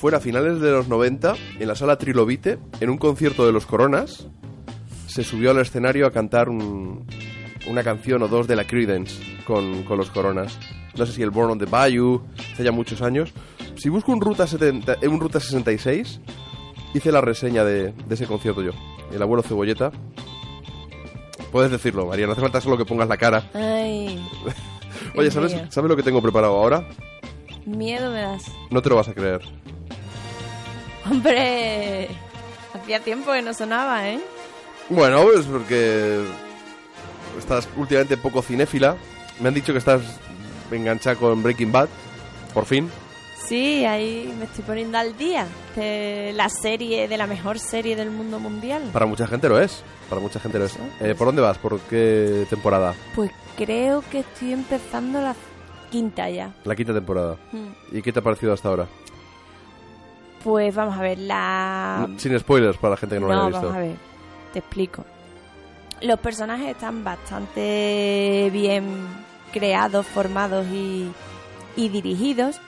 [0.05, 3.65] fuera a finales de los 90 en la sala Trilobite, en un concierto de los
[3.65, 4.27] Coronas,
[5.07, 7.07] se subió al escenario a cantar un-
[7.67, 9.15] una canción o dos de la Creedence
[9.47, 10.59] con, con los Coronas.
[10.99, 12.21] No sé si el Born on the Bayou,
[12.53, 13.33] hace ya muchos años.
[13.77, 16.21] Si busco un Ruta, 70, eh, un Ruta 66,
[16.93, 18.73] hice la reseña de, de ese concierto yo.
[19.11, 19.91] El abuelo Cebolleta.
[21.51, 23.49] Puedes decirlo, María, no hace falta solo que pongas la cara.
[23.55, 24.23] Ay,
[25.17, 25.57] Oye, ¿sabes.
[25.71, 26.87] ¿sabes lo que tengo preparado ahora?
[27.67, 28.45] Miedo me das.
[28.71, 29.41] No te lo vas a creer.
[31.11, 32.09] Hombre,
[32.73, 34.21] hacía tiempo que no sonaba, ¿eh?
[34.89, 36.25] Bueno, es porque
[37.39, 38.97] estás últimamente poco cinéfila.
[39.41, 40.03] Me han dicho que estás
[40.71, 41.89] enganchada con Breaking Bad,
[42.53, 42.91] por fin.
[43.47, 45.47] Sí, ahí me estoy poniendo al día
[45.77, 48.83] de la serie, de la mejor serie del mundo mundial.
[48.93, 49.83] Para mucha gente lo es.
[50.09, 50.77] Para mucha gente lo es.
[51.01, 51.59] Eh, ¿Por dónde vas?
[51.59, 52.95] ¿Por qué temporada?
[53.15, 55.35] Pues creo que estoy empezando la
[55.95, 56.53] quinta ya.
[56.65, 57.37] La quinta temporada.
[57.53, 57.97] Mm.
[57.97, 58.89] ¿Y qué te ha parecido hasta ahora?
[60.43, 62.09] Pues vamos a ver, la...
[62.17, 63.61] Sin spoilers para la gente que no, lo haya visto.
[63.61, 63.97] vamos a ver,
[64.53, 65.05] te explico.
[66.03, 69.07] Los personajes están bastante bien
[69.53, 71.09] creados, formados y,
[71.77, 72.61] y dirigidos.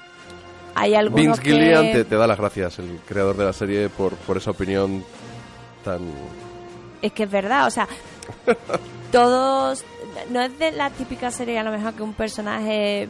[0.76, 1.50] Hay algunos Vince que...
[1.50, 5.04] Gillian te, te da las gracias, el creador de la serie, por, por esa opinión
[5.84, 6.00] tan...
[7.02, 7.88] Es que es verdad, o sea,
[9.10, 9.84] todos...
[10.30, 13.08] No es de la típica serie a lo mejor que un personaje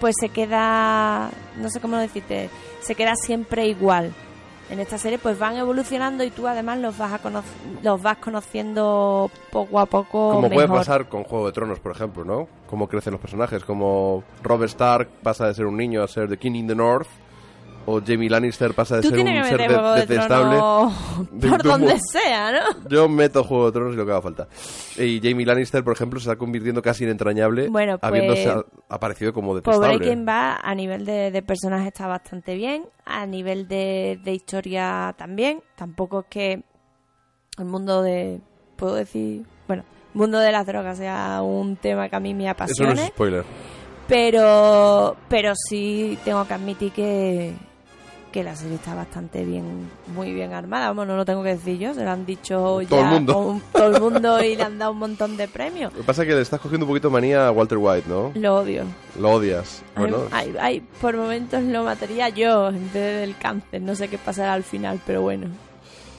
[0.00, 2.50] pues se queda, no sé cómo decirte,
[2.80, 4.12] se queda siempre igual.
[4.70, 7.42] En esta serie pues van evolucionando y tú además los vas a
[7.82, 12.22] los vas conociendo poco a poco Como puede pasar con Juego de Tronos, por ejemplo,
[12.24, 12.48] ¿no?
[12.68, 16.36] Cómo crecen los personajes, como Robert Stark pasa de ser un niño a ser The
[16.36, 17.08] King in the North,
[17.90, 20.56] o Jamie Lannister pasa de Tú ser un ser de- detestable.
[21.30, 22.88] De- por de- donde sea, ¿no?
[22.90, 24.46] Yo meto Juego de Tronos y lo que haga falta.
[24.98, 28.52] Y Jamie Lannister, por ejemplo, se está convirtiendo casi en entrañable, Bueno, pues- habiéndose
[28.88, 29.96] aparecido como detestable.
[29.98, 35.14] Breaking Bad a nivel de, de personaje está bastante bien, a nivel de, de historia
[35.16, 35.62] también.
[35.76, 36.62] Tampoco es que
[37.58, 38.40] el mundo de,
[38.76, 39.84] puedo decir, bueno,
[40.14, 43.06] el mundo de las drogas sea un tema que a mí me Eso no es
[43.08, 43.44] spoiler.
[44.06, 47.52] pero pero sí tengo que admitir que
[48.38, 50.86] que la serie está bastante bien, muy bien armada.
[50.86, 53.60] Vamos, no lo tengo que decir yo, se lo han dicho Todo ya el mundo.
[53.72, 55.92] todo el mundo y le han dado un montón de premios.
[55.92, 58.30] Lo que pasa es que le estás cogiendo un poquito manía a Walter White, ¿no?
[58.36, 58.84] Lo odio.
[59.18, 59.82] Lo odias.
[59.96, 63.82] Bueno, ay, ay, por momentos lo mataría yo en vez del cáncer.
[63.82, 65.48] No sé qué pasará al final, pero bueno.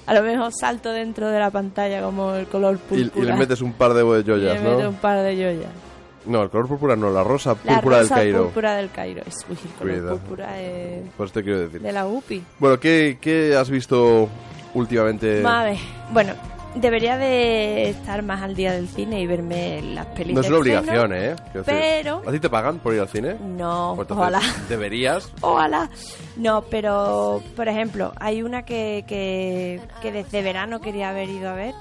[0.05, 3.25] A lo mejor salto dentro de la pantalla como el color y, púrpura.
[3.25, 4.89] y le metes un par de Y joyas, le meto ¿no?
[4.89, 5.88] un par de joyas.
[6.29, 8.43] No, el color púrpura no, la rosa La púrpura rosa del Cairo.
[8.45, 9.21] púrpura del Cairo.
[9.25, 10.17] Es, uy, el color Cuidado.
[10.19, 11.81] púrpura es Pues te quiero decir.
[11.81, 12.43] de la UPI.
[12.59, 14.29] Bueno, ¿qué, qué has visto
[14.73, 15.41] últimamente?
[15.41, 15.77] Ver,
[16.11, 16.33] bueno,
[16.75, 20.45] debería de estar más al día del cine y verme las no películas.
[20.45, 21.35] es una obligación, ¿eh?
[21.51, 23.35] Quiero decir, pero- ¿A ti te pagan por ir al cine?
[23.41, 24.41] No, Pues entonces, ojalá.
[24.69, 25.31] Deberías.
[25.41, 25.89] Ojalá.
[26.37, 31.53] No, pero, por ejemplo, hay una que, que, que desde verano quería haber ido a
[31.55, 31.73] ver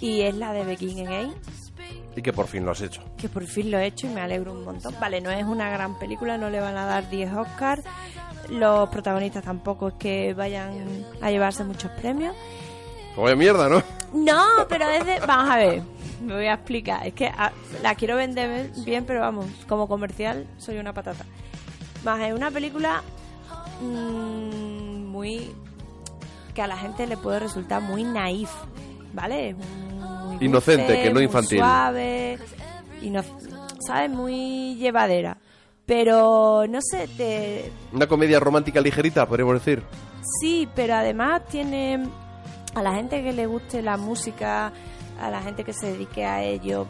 [0.00, 1.32] y es la de Begin Again,
[2.14, 3.02] Y que por fin lo has hecho.
[3.16, 4.94] que por fin lo he hecho y me alegro un montón.
[5.00, 7.82] Vale, no es una gran película, no le van a dar 10 Oscars,
[8.48, 12.34] los protagonistas tampoco es que vayan a llevarse muchos premios.
[13.16, 13.82] Vaya mierda, ¿no?
[14.12, 15.20] No, pero es de...
[15.26, 15.82] Vamos a ver,
[16.22, 17.06] me voy a explicar.
[17.06, 17.52] Es que ah,
[17.82, 21.24] la quiero vender bien, pero vamos, como comercial soy una patata.
[22.04, 23.02] Más es una película
[23.80, 25.54] mm, muy...
[26.54, 28.50] que a la gente le puede resultar muy naif,
[29.12, 29.50] ¿vale?
[29.50, 29.81] Es muy
[30.44, 31.58] Inocente, que no muy infantil.
[31.58, 32.38] suave,
[33.02, 33.22] ino-
[33.86, 34.10] ¿sabes?
[34.10, 35.36] Muy llevadera.
[35.86, 39.82] Pero, no sé, te, Una comedia romántica ligerita, podríamos decir.
[40.40, 42.06] Sí, pero además tiene
[42.74, 44.72] a la gente que le guste la música,
[45.20, 46.86] a la gente que se dedique a ello,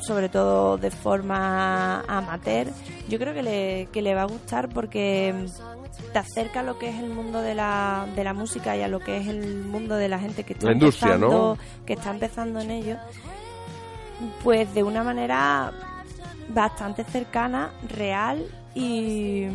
[0.00, 2.68] sobre todo de forma amateur,
[3.08, 5.46] yo creo que le, que le va a gustar porque
[6.12, 8.88] te acerca a lo que es el mundo de la, de la música y a
[8.88, 11.84] lo que es el mundo de la gente que está La industria, empezando, ¿no?
[11.84, 12.96] que está empezando en ello,
[14.42, 15.72] pues de una manera
[16.48, 19.46] bastante cercana, real y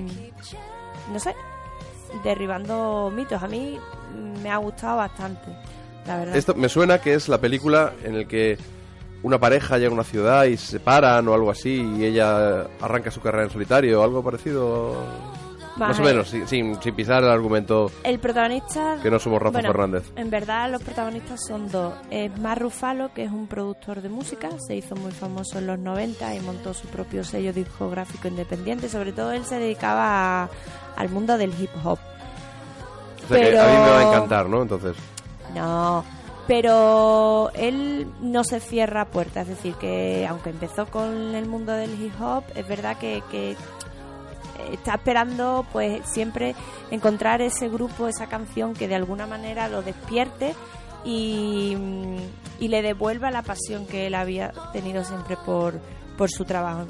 [1.12, 1.36] no sé,
[2.24, 3.42] derribando mitos.
[3.42, 3.80] A mí
[4.42, 5.48] me ha gustado bastante,
[6.06, 6.36] la verdad.
[6.36, 8.58] Esto me suena que es la película en el que
[9.24, 13.10] una pareja llega a una ciudad y se separan o algo así y ella arranca
[13.10, 14.96] su carrera en solitario o algo parecido.
[15.78, 17.92] Más o menos, sin, sin, sin pisar el argumento.
[18.04, 18.98] El protagonista...
[19.02, 20.12] Que no somos Rafa bueno, Fernández.
[20.16, 21.94] En verdad los protagonistas son dos.
[22.12, 25.80] Es Mar Rufalo, que es un productor de música, se hizo muy famoso en los
[25.80, 28.88] 90 y montó su propio sello discográfico independiente.
[28.88, 30.50] Sobre todo él se dedicaba a-
[30.96, 31.98] al mundo del hip hop.
[33.26, 34.62] O sea que a mí me va a encantar, ¿no?
[34.62, 34.96] Entonces.
[35.56, 36.04] No,
[36.48, 42.00] pero él no se cierra puertas, es decir, que aunque empezó con el mundo del
[42.02, 43.56] hip hop, es verdad que, que
[44.72, 46.56] está esperando pues siempre
[46.92, 50.56] encontrar ese grupo, esa canción que de alguna manera lo despierte
[51.06, 51.76] y,
[52.60, 55.80] y le devuelva la pasión que él había tenido siempre por,
[56.18, 56.88] por su trabajo.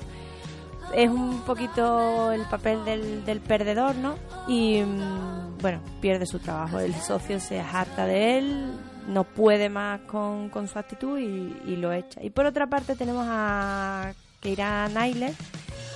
[0.93, 4.15] Es un poquito el papel del, del perdedor, ¿no?
[4.47, 6.79] Y mm, bueno, pierde su trabajo.
[6.79, 11.75] El socio se harta de él, no puede más con, con su actitud y, y
[11.77, 12.21] lo echa.
[12.21, 15.33] Y por otra parte tenemos a Keira Knightley,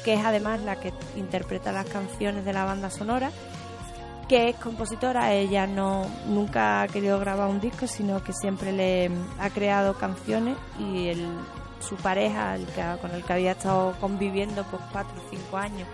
[0.08, 3.30] que es además la que interpreta las canciones de la banda sonora,
[4.30, 5.34] que es compositora.
[5.34, 10.56] Ella no nunca ha querido grabar un disco, sino que siempre le ha creado canciones
[10.80, 11.28] y el,
[11.82, 15.90] su pareja, el que, con el que había estado conviviendo por cuatro o cinco años,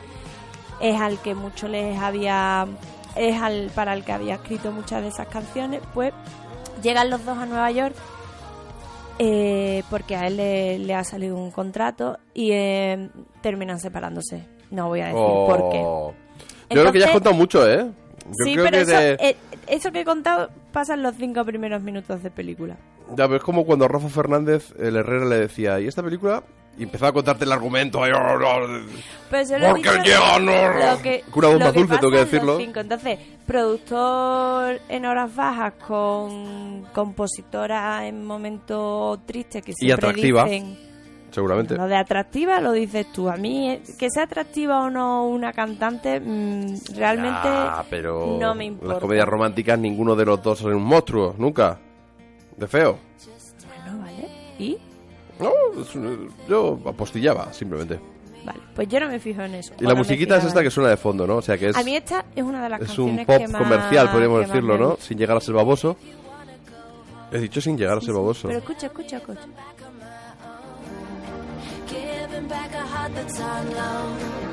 [0.79, 2.67] es al que mucho les había
[3.15, 6.13] es al para el que había escrito muchas de esas canciones, pues
[6.83, 7.95] llegan los dos a Nueva York
[9.19, 13.09] eh, porque a él le, le ha salido un contrato y eh,
[13.41, 14.45] terminan separándose.
[14.71, 15.81] No voy a decir por qué.
[15.83, 16.13] Oh.
[16.69, 17.85] Yo creo que ya has Entonces- contado mucho, ¿eh?
[18.25, 19.35] Yo sí, creo pero que eso, eh,
[19.67, 22.77] eso que he contado pasa en los cinco primeros minutos de película.
[23.09, 26.41] Ya, pero es como cuando Rafa Fernández, el Herrera, le decía, ¿y esta película?
[26.77, 28.03] Y empezaba a contarte el argumento.
[28.03, 28.39] ay, oh,
[29.29, 32.19] Pero lo Porque dicho llega, no, lo que, una bomba lo que dulce, tengo que
[32.19, 32.57] en decirlo.
[32.59, 32.79] cinco.
[32.79, 40.43] Entonces, productor en horas bajas con compositora en momentos tristes que Y siempre atractiva.
[40.45, 40.93] dicen...
[41.31, 41.75] Seguramente.
[41.75, 43.27] Lo de atractiva lo dices tú.
[43.27, 48.53] A mí, eh, que sea atractiva o no una cantante, mm, realmente Ah, pero no
[48.53, 48.93] me en importa.
[48.93, 51.79] las comedias románticas ninguno de los dos es un monstruo, nunca.
[52.55, 52.99] De feo.
[53.17, 53.32] ¿Y?
[55.43, 57.99] No, es un- yo apostillaba, simplemente.
[58.45, 59.73] Vale, pues yo no me fijo en eso.
[59.79, 61.37] Y la no musiquita es esta que suena de fondo, ¿no?
[61.37, 63.47] O sea que es, A mí esta es una de las es un pop que
[63.47, 64.97] más- comercial, podríamos que decirlo, ¿no?
[64.99, 65.95] Sin llegar a ser baboso.
[67.31, 68.47] He dicho sin llegar a ser baboso.
[68.47, 69.39] Pero escucha, escucha, escucha.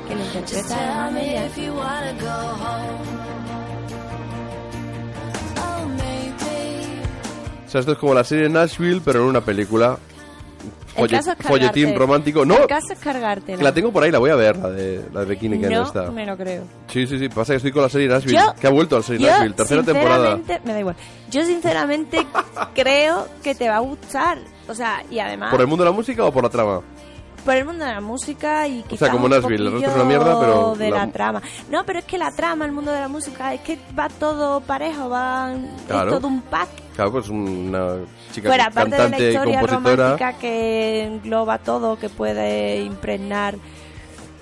[0.07, 0.77] Que lo interpreta.
[5.57, 5.87] Oh.
[7.65, 9.97] O sea, esto es como la serie Nashville, pero en una película.
[10.95, 12.45] El Folle- caso es folletín romántico.
[12.45, 13.63] No, El caso es cargártela.
[13.63, 15.83] la tengo por ahí, la voy a ver, la de, la de Bikini que no
[15.83, 16.11] está.
[16.11, 16.63] me lo creo.
[16.87, 18.99] Sí, sí, sí, pasa que estoy con la serie Nashville, Yo- que ha vuelto a
[18.99, 20.37] la serie Yo, Nashville, tercera temporada.
[20.65, 20.95] Me da igual.
[21.29, 22.25] Yo, sinceramente,
[22.75, 24.37] creo que te va a gustar.
[24.67, 25.51] O sea, y además...
[25.51, 26.81] ¿Por el mundo de la música o por la trama?
[27.43, 30.03] por el mundo de la música y quizás como un Nashville, el resto es una
[30.03, 31.11] mierda, pero de la- la...
[31.11, 31.41] trama.
[31.71, 34.61] No, pero es que la trama, el mundo de la música, es que va todo
[34.61, 35.51] parejo, va
[35.87, 36.11] Claro.
[36.11, 36.69] es todo un pack.
[36.95, 37.95] Claro, pues una
[38.31, 39.95] chica Fuera, aparte de la historia compositora.
[39.95, 43.55] romántica que engloba todo, que puede impregnar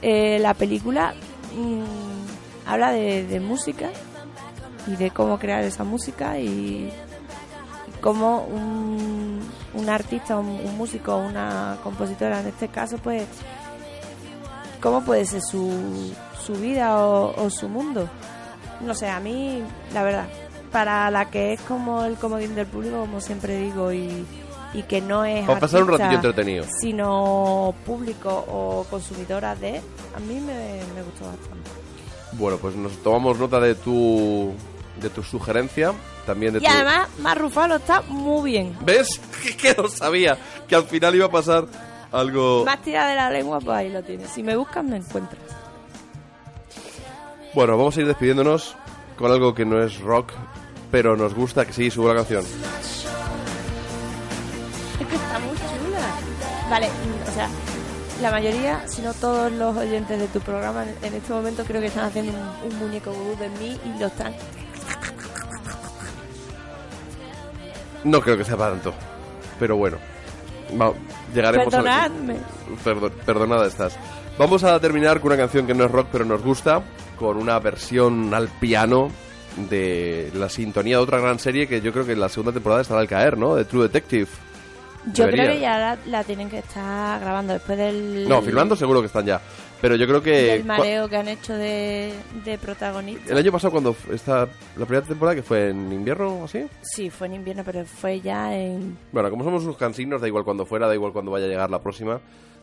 [0.01, 1.13] eh, la película,
[1.55, 3.89] mm, habla de, de música
[4.87, 6.91] y de cómo crear esa música y
[8.01, 9.39] cómo un,
[9.73, 13.25] un artista, un, un músico, una compositora en este caso, pues,
[14.81, 16.13] cómo puede ser su,
[16.45, 18.09] su vida o, o su mundo.
[18.81, 19.61] No sé, a mí,
[19.93, 20.27] la verdad,
[20.69, 24.25] para la que es como el comodín del público, como siempre digo, y,
[24.73, 26.65] y que no es Para pasar un ratillo entretenido.
[26.79, 29.77] sino público o consumidora de,
[30.15, 31.69] a mí me, me gustó bastante.
[32.33, 34.53] Bueno, pues nos tomamos nota de tu
[35.01, 35.93] de tu sugerencia,
[36.25, 36.69] también de Y tu...
[36.69, 38.77] además, Marrufalo está muy bien.
[38.81, 39.19] ¿Ves?
[39.61, 40.37] que no sabía
[40.67, 41.65] que al final iba a pasar
[42.11, 42.65] algo...
[42.65, 44.29] Más tira de la lengua, pues ahí lo tienes.
[44.29, 45.41] Si me buscas, me encuentras.
[47.53, 48.75] Bueno, vamos a ir despidiéndonos
[49.17, 50.31] con algo que no es rock,
[50.91, 52.43] pero nos gusta que sí, subo la canción.
[54.99, 56.69] Es que está muy chula.
[56.69, 56.89] Vale,
[57.27, 57.49] o sea,
[58.21, 61.87] la mayoría, si no todos los oyentes de tu programa en, este momento creo que
[61.87, 64.33] están haciendo un, un muñeco de mí y lo están...
[68.03, 68.93] No creo que sea para tanto,
[69.59, 69.97] pero bueno.
[70.79, 70.93] Va,
[71.33, 71.69] llegaremos a...
[71.77, 72.35] Perdonadme.
[72.83, 73.97] Perdo- perdonada estás.
[74.37, 76.81] Vamos a terminar con una canción que no es rock, pero nos gusta,
[77.17, 79.11] con una versión al piano
[79.67, 82.81] de la sintonía de otra gran serie que yo creo que en la segunda temporada
[82.81, 83.55] estará al caer, ¿no?
[83.55, 84.27] De True Detective.
[85.13, 85.43] Yo Debería.
[85.45, 88.27] creo que ya la, la tienen que estar grabando después del...
[88.29, 89.41] No, filmando seguro que están ya.
[89.81, 90.61] Pero yo creo que...
[90.61, 92.13] Cua- mareo que han hecho de,
[92.43, 93.31] de protagonista.
[93.31, 94.41] El año pasado cuando esta
[94.75, 96.65] la primera temporada que fue en invierno o así.
[96.81, 98.97] Sí, fue en invierno, pero fue ya en...
[99.13, 101.69] Bueno, como somos unos cansinos, da igual cuando fuera, da igual cuando vaya a llegar
[101.71, 102.19] la próxima.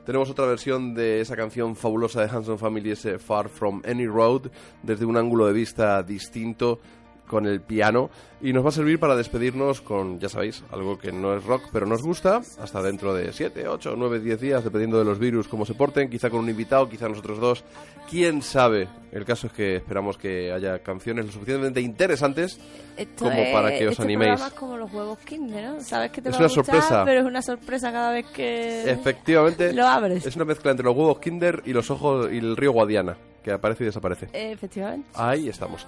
[0.06, 4.52] Tenemos otra versión de esa canción fabulosa de Hanson Family, ese Far From Any Road,
[4.84, 6.78] desde un ángulo de vista distinto
[7.26, 11.10] con el piano y nos va a servir para despedirnos con, ya sabéis, algo que
[11.12, 14.98] no es rock pero nos gusta, hasta dentro de 7, 8, 9, 10 días, dependiendo
[14.98, 17.64] de los virus, cómo se porten, quizá con un invitado, quizá nosotros dos,
[18.10, 18.88] quién sabe.
[19.10, 22.60] El caso es que esperamos que haya canciones lo suficientemente interesantes
[22.96, 24.40] Esto como es- para que os este animéis.
[24.40, 25.80] es como los huevos Kinder, ¿no?
[25.80, 27.04] Sabes que te Es va una a gustar, sorpresa.
[27.06, 28.90] pero es una sorpresa cada vez que...
[28.90, 29.72] Efectivamente.
[29.72, 30.26] Lo abres.
[30.26, 33.52] Es una mezcla entre los huevos Kinder y los ojos y el río Guadiana, que
[33.52, 34.26] aparece y desaparece.
[34.34, 35.08] Eh, Efectivamente.
[35.14, 35.86] Ahí estamos.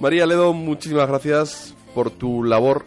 [0.00, 2.84] María Ledo, muchísimas gracias por tu labor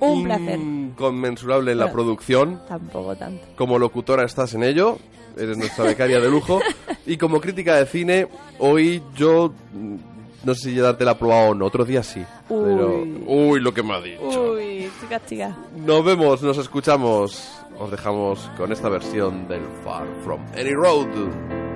[0.00, 0.58] Un placer.
[0.58, 1.94] inconmensurable en la Bueno.
[1.94, 2.60] producción.
[2.68, 3.44] Tampoco tanto.
[3.56, 4.98] Como locutora estás en ello,
[5.36, 6.60] eres nuestra becaria de lujo.
[7.06, 8.28] Y como crítica de cine,
[8.58, 9.96] hoy yo mm,
[10.44, 12.22] no sé si ya darte la probado o no, otros días sí.
[12.48, 14.52] Pero, uy, lo que me ha dicho.
[14.52, 15.56] Uy, estoy castigada.
[15.74, 17.48] Nos vemos, nos escuchamos.
[17.78, 21.67] Os dejamos con esta versión del Far From Any Road.